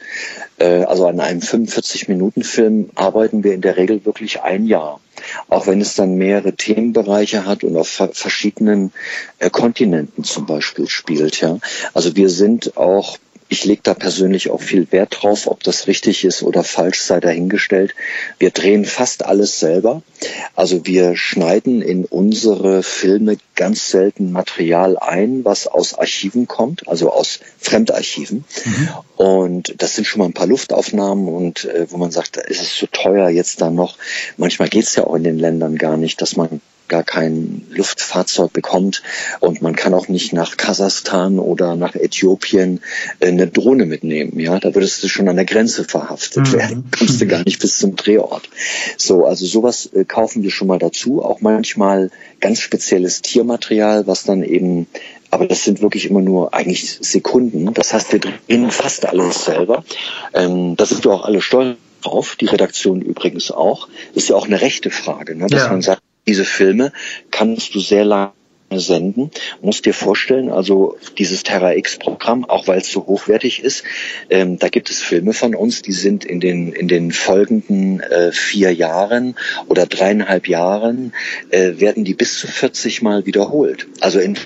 also 0.65 1.07
an 1.07 1.19
einem 1.19 1.39
45-Minuten-Film 1.39 2.91
arbeiten 2.95 3.43
wir 3.43 3.53
in 3.53 3.61
der 3.61 3.77
Regel 3.77 4.05
wirklich 4.05 4.41
ein 4.41 4.65
Jahr 4.65 4.99
auch 5.47 5.67
wenn 5.67 5.81
es 5.81 5.95
dann 5.95 6.15
mehrere 6.15 6.53
Themenbereiche 6.53 7.45
hat 7.45 7.63
und 7.63 7.75
auf 7.77 7.87
verschiedenen 7.87 8.91
äh, 9.39 9.49
Kontinenten 9.49 10.23
zum 10.23 10.45
Beispiel 10.45 10.87
spielt. 10.87 11.41
Ja, 11.41 11.57
also 11.93 12.15
wir 12.15 12.29
sind 12.29 12.77
auch 12.77 13.17
ich 13.49 13.65
lege 13.65 13.81
da 13.83 13.95
persönlich 13.95 14.51
auch 14.51 14.61
viel 14.61 14.91
Wert 14.91 15.17
drauf, 15.19 15.47
ob 15.47 15.63
das 15.63 15.87
richtig 15.87 16.23
ist 16.23 16.43
oder 16.43 16.63
falsch 16.63 17.01
sei 17.01 17.19
dahingestellt. 17.19 17.95
Wir 18.37 18.51
drehen 18.51 18.85
fast 18.85 19.25
alles 19.25 19.59
selber. 19.59 20.03
Also 20.55 20.85
wir 20.85 21.17
schneiden 21.17 21.81
in 21.81 22.05
unsere 22.05 22.83
Filme 22.83 23.37
ganz 23.55 23.89
selten 23.89 24.31
Material 24.31 24.97
ein, 24.99 25.43
was 25.45 25.65
aus 25.65 25.95
Archiven 25.95 26.47
kommt, 26.47 26.87
also 26.87 27.11
aus 27.11 27.39
Fremdarchiven. 27.57 28.45
Mhm. 28.65 28.89
Und 29.17 29.81
das 29.81 29.95
sind 29.95 30.05
schon 30.05 30.19
mal 30.19 30.25
ein 30.25 30.33
paar 30.33 30.47
Luftaufnahmen 30.47 31.27
und 31.27 31.65
äh, 31.65 31.87
wo 31.89 31.97
man 31.97 32.11
sagt, 32.11 32.37
ist 32.37 32.61
es 32.61 32.75
zu 32.75 32.85
teuer 32.85 33.29
jetzt 33.29 33.61
da 33.61 33.71
noch. 33.71 33.97
Manchmal 34.37 34.69
geht 34.69 34.85
es 34.85 34.95
ja 34.95 35.05
auch 35.05 35.15
in 35.15 35.23
den 35.23 35.39
Ländern 35.39 35.75
gar 35.77 35.97
nicht, 35.97 36.21
dass 36.21 36.35
man 36.35 36.61
gar 36.89 37.03
kein 37.03 37.65
Luftfahrzeug 37.69 38.51
bekommt 38.51 39.01
und 39.39 39.61
man 39.61 39.75
kann 39.75 39.93
auch 39.93 40.07
nicht 40.07 40.33
nach 40.33 40.57
Kasachstan 40.57 41.39
oder 41.39 41.75
nach 41.75 41.95
Äthiopien 41.95 42.81
äh, 43.19 43.27
eine 43.27 43.47
Drohne 43.47 43.85
mitnehmen. 43.85 44.39
Ja, 44.39 44.59
da 44.59 44.75
würdest 44.75 45.01
du 45.03 45.07
schon 45.07 45.29
an 45.29 45.37
der 45.37 45.45
Grenze 45.45 45.85
verhaftet 45.85 46.47
mhm. 46.47 46.53
werden, 46.53 46.91
kommst 46.97 47.21
du 47.21 47.27
gar 47.27 47.43
nicht 47.45 47.61
bis 47.61 47.77
zum 47.77 47.95
Drehort. 47.95 48.49
So, 48.97 49.25
also 49.25 49.45
sowas 49.45 49.89
äh, 49.93 50.03
kaufen 50.03 50.43
wir 50.43 50.51
schon 50.51 50.67
mal 50.67 50.79
dazu. 50.79 51.23
Auch 51.23 51.41
manchmal 51.41 52.11
ganz 52.41 52.59
spezielles 52.59 53.21
Tiermaterial, 53.21 54.07
was 54.07 54.23
dann 54.23 54.43
eben 54.43 54.87
aber 55.31 55.45
das 55.45 55.63
sind 55.63 55.83
wirklich 55.83 56.09
immer 56.09 56.21
nur 56.21 56.55
eigentlich 56.55 56.97
Sekunden. 57.01 57.71
Das 57.75 57.93
heißt, 57.93 58.11
wir 58.11 58.19
drehen 58.19 58.71
fast 58.71 59.05
alles 59.05 59.45
selber. 59.45 59.83
Ähm, 60.33 60.75
das 60.75 60.89
sind 60.89 61.05
wir 61.05 61.11
auch 61.11 61.23
alle 61.23 61.39
stolz 61.39 61.77
drauf, 62.01 62.35
die 62.35 62.45
Redaktion 62.45 63.01
übrigens 63.01 63.51
auch. 63.51 63.87
Ist 64.13 64.29
ja 64.29 64.35
auch 64.35 64.45
eine 64.45 64.61
rechte 64.61 64.89
Frage, 64.89 65.35
ne? 65.35 65.47
dass 65.47 65.63
ja. 65.63 65.69
man 65.69 65.81
sagt, 65.81 65.98
diese 66.29 66.45
Filme 66.45 66.93
kannst 67.31 67.73
du 67.73 67.79
sehr 67.79 68.05
lange 68.05 68.33
senden. 68.71 69.31
Musst 69.63 69.87
dir 69.87 69.95
vorstellen, 69.95 70.51
also 70.51 70.95
dieses 71.17 71.41
Terra 71.41 71.73
X-Programm, 71.73 72.45
auch 72.45 72.67
weil 72.67 72.77
es 72.77 72.91
so 72.91 73.07
hochwertig 73.07 73.63
ist, 73.63 73.83
ähm, 74.29 74.59
da 74.59 74.69
gibt 74.69 74.91
es 74.91 75.01
Filme 75.01 75.33
von 75.33 75.55
uns, 75.55 75.81
die 75.81 75.91
sind 75.91 76.23
in 76.25 76.39
den 76.39 76.71
in 76.71 76.87
den 76.87 77.11
folgenden 77.11 77.99
äh, 78.01 78.31
vier 78.31 78.71
Jahren 78.71 79.35
oder 79.69 79.87
dreieinhalb 79.87 80.47
Jahren 80.47 81.13
äh, 81.49 81.79
werden 81.79 82.05
die 82.05 82.13
bis 82.13 82.37
zu 82.37 82.45
40 82.45 83.01
Mal 83.01 83.25
wiederholt. 83.25 83.87
Also 83.99 84.19
in 84.19 84.37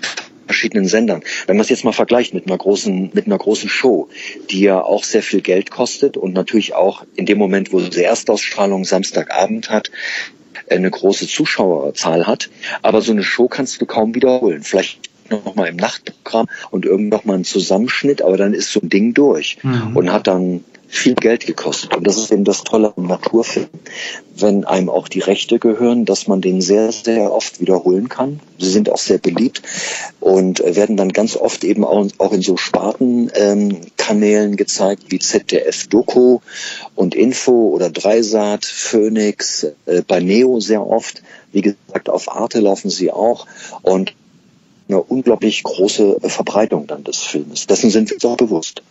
verschiedenen 0.45 0.85
Sendern. 0.85 1.23
Wenn 1.47 1.57
man 1.57 1.63
es 1.63 1.69
jetzt 1.69 1.83
mal 1.83 1.93
vergleicht 1.93 2.33
mit 2.33 2.47
einer 2.47 2.57
großen, 2.57 3.11
mit 3.13 3.25
einer 3.25 3.37
großen 3.37 3.69
Show, 3.69 4.09
die 4.49 4.61
ja 4.61 4.81
auch 4.81 5.03
sehr 5.03 5.23
viel 5.23 5.41
Geld 5.41 5.71
kostet 5.71 6.15
und 6.15 6.33
natürlich 6.33 6.75
auch 6.75 7.05
in 7.15 7.25
dem 7.25 7.37
Moment, 7.37 7.73
wo 7.73 7.79
sie 7.79 8.03
Erstausstrahlung 8.03 8.85
Samstagabend 8.85 9.69
hat, 9.69 9.89
eine 10.69 10.89
große 10.89 11.28
Zuschauerzahl 11.28 12.28
hat. 12.28 12.49
Aber 12.82 13.02
so 13.02 13.12
eine 13.12 13.23
Show 13.23 13.47
kannst 13.47 13.82
du 13.82 13.86
kaum 13.86 14.15
wiederholen. 14.15 14.63
Vielleicht 14.63 14.99
nochmal 15.29 15.69
im 15.69 15.77
Nachtprogramm 15.77 16.47
und 16.71 16.86
irgend 16.86 17.09
noch 17.09 17.25
mal 17.25 17.36
ein 17.36 17.45
Zusammenschnitt, 17.45 18.21
aber 18.21 18.38
dann 18.38 18.53
ist 18.53 18.71
so 18.71 18.79
ein 18.81 18.89
Ding 18.89 19.13
durch 19.13 19.57
mhm. 19.63 19.95
und 19.95 20.12
hat 20.12 20.27
dann 20.27 20.63
viel 20.93 21.15
Geld 21.15 21.47
gekostet. 21.47 21.95
Und 21.97 22.05
das 22.05 22.17
ist 22.17 22.31
eben 22.31 22.43
das 22.43 22.63
Tolle 22.63 22.93
am 22.95 23.07
Naturfilm, 23.07 23.67
wenn 24.36 24.63
einem 24.63 24.89
auch 24.89 25.07
die 25.07 25.21
Rechte 25.21 25.57
gehören, 25.57 26.05
dass 26.05 26.27
man 26.27 26.39
den 26.39 26.62
sehr, 26.62 26.91
sehr 26.91 27.33
oft 27.33 27.59
wiederholen 27.59 28.09
kann. 28.09 28.39
Sie 28.59 28.69
sind 28.69 28.91
auch 28.91 28.99
sehr 28.99 29.17
beliebt 29.17 29.63
und 30.19 30.59
werden 30.59 30.95
dann 30.95 31.09
ganz 31.09 31.36
oft 31.36 31.63
eben 31.63 31.83
auch, 31.83 32.07
auch 32.19 32.31
in 32.31 32.43
so 32.43 32.57
Spartenkanälen 32.57 34.51
ähm, 34.51 34.55
gezeigt 34.55 35.05
wie 35.07 35.17
ZDF 35.17 35.88
Doku 35.88 36.39
und 36.93 37.15
Info 37.15 37.69
oder 37.69 37.89
Dreisat, 37.89 38.63
Phoenix, 38.63 39.65
äh, 39.88 40.03
bei 40.07 40.19
Neo 40.19 40.59
sehr 40.59 40.86
oft. 40.86 41.23
Wie 41.51 41.62
gesagt, 41.62 42.07
auf 42.07 42.31
Arte 42.31 42.59
laufen 42.59 42.91
sie 42.91 43.12
auch 43.12 43.47
und 43.81 44.13
eine 44.87 45.01
unglaublich 45.01 45.63
große 45.63 46.17
Verbreitung 46.21 46.87
dann 46.87 47.03
des 47.03 47.19
Filmes. 47.19 47.67
Dessen 47.67 47.89
sind 47.89 48.09
wir 48.09 48.15
uns 48.15 48.25
auch 48.25 48.37
bewusst. 48.37 48.81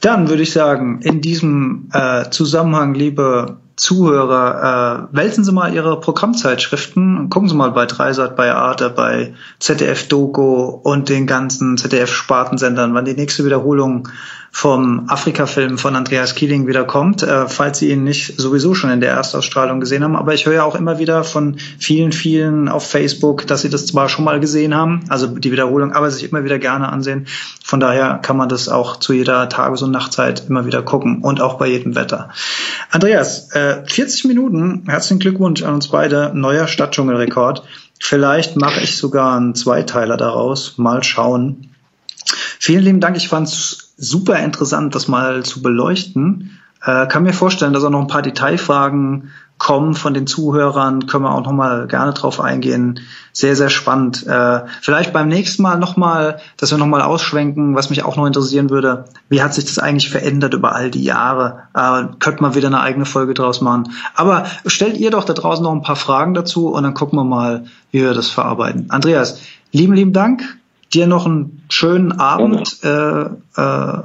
Dann 0.00 0.28
würde 0.28 0.42
ich 0.42 0.52
sagen, 0.52 1.00
in 1.02 1.20
diesem 1.20 1.88
äh, 1.92 2.28
Zusammenhang, 2.30 2.94
liebe 2.94 3.56
Zuhörer, 3.76 5.08
äh, 5.12 5.16
wälzen 5.16 5.44
Sie 5.44 5.52
mal 5.52 5.72
Ihre 5.74 6.00
Programmzeitschriften, 6.00 7.28
gucken 7.28 7.48
Sie 7.48 7.54
mal 7.54 7.72
bei 7.72 7.86
Dreisat, 7.86 8.36
bei 8.36 8.52
Arte, 8.52 8.90
bei 8.90 9.34
ZDF 9.58 10.08
Dogo 10.08 10.80
und 10.82 11.08
den 11.08 11.26
ganzen 11.26 11.76
ZDF-Spartensendern, 11.76 12.94
wann 12.94 13.04
die 13.04 13.14
nächste 13.14 13.44
Wiederholung 13.44 14.08
vom 14.56 15.04
Afrika-Film 15.10 15.76
von 15.76 15.96
Andreas 15.96 16.34
Kieling 16.34 16.66
wieder 16.66 16.84
kommt, 16.84 17.22
äh, 17.22 17.46
falls 17.46 17.78
Sie 17.78 17.90
ihn 17.90 18.04
nicht 18.04 18.40
sowieso 18.40 18.72
schon 18.72 18.88
in 18.88 19.02
der 19.02 19.10
Erstausstrahlung 19.10 19.80
gesehen 19.80 20.02
haben. 20.02 20.16
Aber 20.16 20.32
ich 20.32 20.46
höre 20.46 20.54
ja 20.54 20.64
auch 20.64 20.74
immer 20.74 20.98
wieder 20.98 21.24
von 21.24 21.58
vielen, 21.78 22.10
vielen 22.10 22.70
auf 22.70 22.88
Facebook, 22.88 23.46
dass 23.46 23.60
sie 23.60 23.68
das 23.68 23.84
zwar 23.84 24.08
schon 24.08 24.24
mal 24.24 24.40
gesehen 24.40 24.74
haben, 24.74 25.04
also 25.10 25.26
die 25.26 25.52
Wiederholung, 25.52 25.92
aber 25.92 26.10
sich 26.10 26.24
immer 26.24 26.42
wieder 26.42 26.58
gerne 26.58 26.88
ansehen. 26.88 27.26
Von 27.62 27.80
daher 27.80 28.18
kann 28.22 28.38
man 28.38 28.48
das 28.48 28.70
auch 28.70 28.96
zu 28.96 29.12
jeder 29.12 29.50
Tages- 29.50 29.82
und 29.82 29.90
Nachtzeit 29.90 30.44
immer 30.48 30.64
wieder 30.64 30.80
gucken 30.80 31.20
und 31.20 31.42
auch 31.42 31.58
bei 31.58 31.66
jedem 31.66 31.94
Wetter. 31.94 32.30
Andreas, 32.90 33.50
äh, 33.50 33.84
40 33.86 34.24
Minuten, 34.24 34.84
herzlichen 34.86 35.18
Glückwunsch 35.18 35.64
an 35.64 35.74
uns 35.74 35.88
beide, 35.88 36.32
neuer 36.34 36.66
Stadtdschungelrekord. 36.66 37.62
Vielleicht 38.00 38.56
mache 38.56 38.80
ich 38.80 38.96
sogar 38.96 39.36
einen 39.36 39.54
Zweiteiler 39.54 40.16
daraus. 40.16 40.78
Mal 40.78 41.02
schauen. 41.02 41.68
Vielen 42.58 42.84
lieben 42.84 43.00
Dank. 43.00 43.18
Ich 43.18 43.28
fand 43.28 43.48
es 43.48 43.85
super 43.96 44.38
interessant, 44.38 44.94
das 44.94 45.08
mal 45.08 45.44
zu 45.44 45.62
beleuchten. 45.62 46.58
Äh, 46.84 47.06
kann 47.06 47.22
mir 47.22 47.32
vorstellen, 47.32 47.72
dass 47.72 47.84
auch 47.84 47.90
noch 47.90 48.00
ein 48.00 48.06
paar 48.06 48.22
Detailfragen 48.22 49.30
kommen 49.58 49.94
von 49.94 50.12
den 50.12 50.26
Zuhörern. 50.26 51.06
Können 51.06 51.24
wir 51.24 51.34
auch 51.34 51.44
noch 51.44 51.52
mal 51.52 51.86
gerne 51.86 52.12
drauf 52.12 52.40
eingehen. 52.40 53.00
Sehr, 53.32 53.56
sehr 53.56 53.70
spannend. 53.70 54.26
Äh, 54.26 54.60
vielleicht 54.82 55.12
beim 55.12 55.28
nächsten 55.28 55.62
Mal 55.62 55.78
noch 55.78 55.96
mal, 55.96 56.40
dass 56.58 56.70
wir 56.70 56.78
noch 56.78 56.86
mal 56.86 57.00
ausschwenken, 57.00 57.74
was 57.74 57.88
mich 57.88 58.04
auch 58.04 58.16
noch 58.16 58.26
interessieren 58.26 58.68
würde. 58.68 59.06
Wie 59.30 59.42
hat 59.42 59.54
sich 59.54 59.64
das 59.64 59.78
eigentlich 59.78 60.10
verändert 60.10 60.52
über 60.52 60.74
all 60.74 60.90
die 60.90 61.04
Jahre? 61.04 61.62
Äh, 61.74 62.04
könnte 62.18 62.42
man 62.42 62.54
wieder 62.54 62.68
eine 62.68 62.80
eigene 62.80 63.06
Folge 63.06 63.32
draus 63.32 63.62
machen. 63.62 63.92
Aber 64.14 64.44
stellt 64.66 64.98
ihr 64.98 65.10
doch 65.10 65.24
da 65.24 65.32
draußen 65.32 65.64
noch 65.64 65.72
ein 65.72 65.82
paar 65.82 65.96
Fragen 65.96 66.34
dazu 66.34 66.68
und 66.68 66.82
dann 66.82 66.94
gucken 66.94 67.18
wir 67.18 67.24
mal, 67.24 67.64
wie 67.90 68.02
wir 68.02 68.12
das 68.12 68.28
verarbeiten. 68.28 68.90
Andreas, 68.90 69.40
lieben, 69.72 69.94
lieben 69.94 70.12
Dank. 70.12 70.58
Dir 70.96 71.06
noch 71.06 71.26
einen 71.26 71.62
schönen 71.68 72.12
Abend. 72.12 72.78
Äh, 72.82 72.88
äh, 72.88 74.02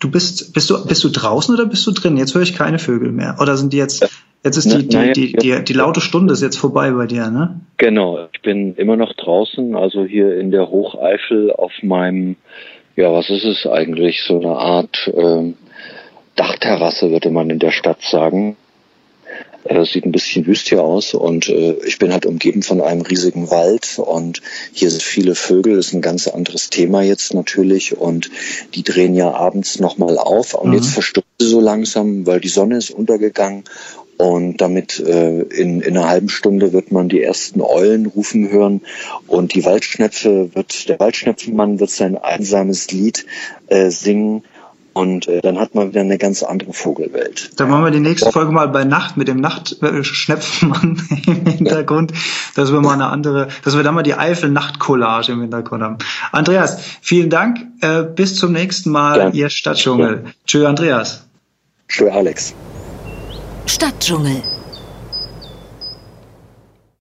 du 0.00 0.10
bist, 0.10 0.52
bist 0.52 0.68
du, 0.68 0.84
bist 0.84 1.04
du 1.04 1.08
draußen 1.08 1.54
oder 1.54 1.64
bist 1.64 1.86
du 1.86 1.92
drin? 1.92 2.16
Jetzt 2.16 2.34
höre 2.34 2.42
ich 2.42 2.56
keine 2.56 2.80
Vögel 2.80 3.12
mehr. 3.12 3.36
Oder 3.40 3.56
sind 3.56 3.72
die 3.72 3.76
jetzt, 3.76 4.02
jetzt 4.42 4.56
ist 4.56 4.72
die, 4.72 4.88
die, 4.88 5.12
die, 5.12 5.32
die, 5.34 5.62
die 5.62 5.72
laute 5.72 6.00
Stunde 6.00 6.32
ist 6.32 6.42
jetzt 6.42 6.56
vorbei 6.56 6.90
bei 6.90 7.06
dir, 7.06 7.30
ne? 7.30 7.60
Genau. 7.76 8.26
Ich 8.32 8.42
bin 8.42 8.74
immer 8.74 8.96
noch 8.96 9.12
draußen, 9.12 9.76
also 9.76 10.04
hier 10.04 10.36
in 10.36 10.50
der 10.50 10.70
Hocheifel 10.70 11.52
auf 11.52 11.70
meinem, 11.82 12.34
ja, 12.96 13.12
was 13.12 13.30
ist 13.30 13.44
es 13.44 13.64
eigentlich? 13.64 14.24
So 14.26 14.40
eine 14.40 14.56
Art, 14.56 15.08
ähm, 15.16 15.54
Dachterrasse, 16.34 17.12
würde 17.12 17.30
man 17.30 17.48
in 17.48 17.60
der 17.60 17.70
Stadt 17.70 18.02
sagen. 18.02 18.56
Es 19.64 19.92
sieht 19.92 20.04
ein 20.04 20.12
bisschen 20.12 20.46
wüst 20.46 20.68
hier 20.68 20.82
aus 20.82 21.14
und 21.14 21.48
äh, 21.48 21.76
ich 21.86 21.98
bin 21.98 22.12
halt 22.12 22.26
umgeben 22.26 22.62
von 22.62 22.82
einem 22.82 23.00
riesigen 23.00 23.50
Wald 23.50 23.98
und 23.98 24.42
hier 24.72 24.90
sind 24.90 25.02
viele 25.02 25.34
Vögel. 25.34 25.76
Das 25.76 25.86
ist 25.86 25.94
ein 25.94 26.02
ganz 26.02 26.28
anderes 26.28 26.68
Thema 26.68 27.02
jetzt 27.02 27.32
natürlich 27.32 27.96
und 27.96 28.30
die 28.74 28.82
drehen 28.82 29.14
ja 29.14 29.32
abends 29.32 29.80
nochmal 29.80 30.18
auf 30.18 30.54
und 30.54 30.70
mhm. 30.70 30.76
jetzt 30.76 30.90
verstummen 30.90 31.24
sie 31.38 31.48
so 31.48 31.60
langsam, 31.60 32.26
weil 32.26 32.40
die 32.40 32.48
Sonne 32.48 32.76
ist 32.76 32.90
untergegangen 32.90 33.64
und 34.16 34.58
damit 34.58 35.00
äh, 35.00 35.40
in, 35.40 35.80
in 35.80 35.96
einer 35.96 36.08
halben 36.08 36.28
Stunde 36.28 36.72
wird 36.72 36.92
man 36.92 37.08
die 37.08 37.22
ersten 37.22 37.60
Eulen 37.60 38.06
rufen 38.06 38.50
hören 38.50 38.82
und 39.26 39.54
die 39.54 39.64
Waldschnepfe 39.64 40.54
wird, 40.54 40.88
der 40.88 41.00
Waldschnepfenmann 41.00 41.80
wird 41.80 41.90
sein 41.90 42.16
einsames 42.16 42.90
Lied 42.90 43.26
äh, 43.68 43.90
singen 43.90 44.44
und 44.94 45.28
äh, 45.28 45.40
dann 45.40 45.58
hat 45.58 45.74
man 45.74 45.90
wieder 45.90 46.00
eine 46.00 46.18
ganz 46.18 46.42
andere 46.42 46.72
Vogelwelt. 46.72 47.50
Dann 47.60 47.68
machen 47.68 47.84
wir 47.84 47.90
die 47.90 48.00
nächste 48.00 48.32
Folge 48.32 48.52
mal 48.52 48.68
bei 48.68 48.84
Nacht 48.84 49.16
mit 49.16 49.28
dem 49.28 49.38
Nachtschnepfenmann 49.38 51.02
im 51.26 51.46
Hintergrund, 51.46 52.12
dass 52.54 52.72
wir 52.72 52.80
mal 52.80 52.94
eine 52.94 53.06
andere, 53.06 53.48
dass 53.64 53.76
wir 53.76 53.82
da 53.82 53.92
mal 53.92 54.02
die 54.02 54.14
Eifel-Nacht-Collage 54.14 55.32
im 55.32 55.42
Hintergrund 55.42 55.82
haben. 55.82 55.98
Andreas, 56.32 56.80
vielen 57.02 57.28
Dank. 57.28 57.58
Äh, 57.80 58.04
bis 58.04 58.36
zum 58.36 58.52
nächsten 58.52 58.90
Mal, 58.90 59.18
ja. 59.18 59.28
ihr 59.30 59.50
Stadtdschungel. 59.50 60.24
Tschö, 60.46 60.66
Andreas. 60.66 61.26
Tschö, 61.88 62.08
Alex. 62.10 62.54
Stadtdschungel 63.66 64.42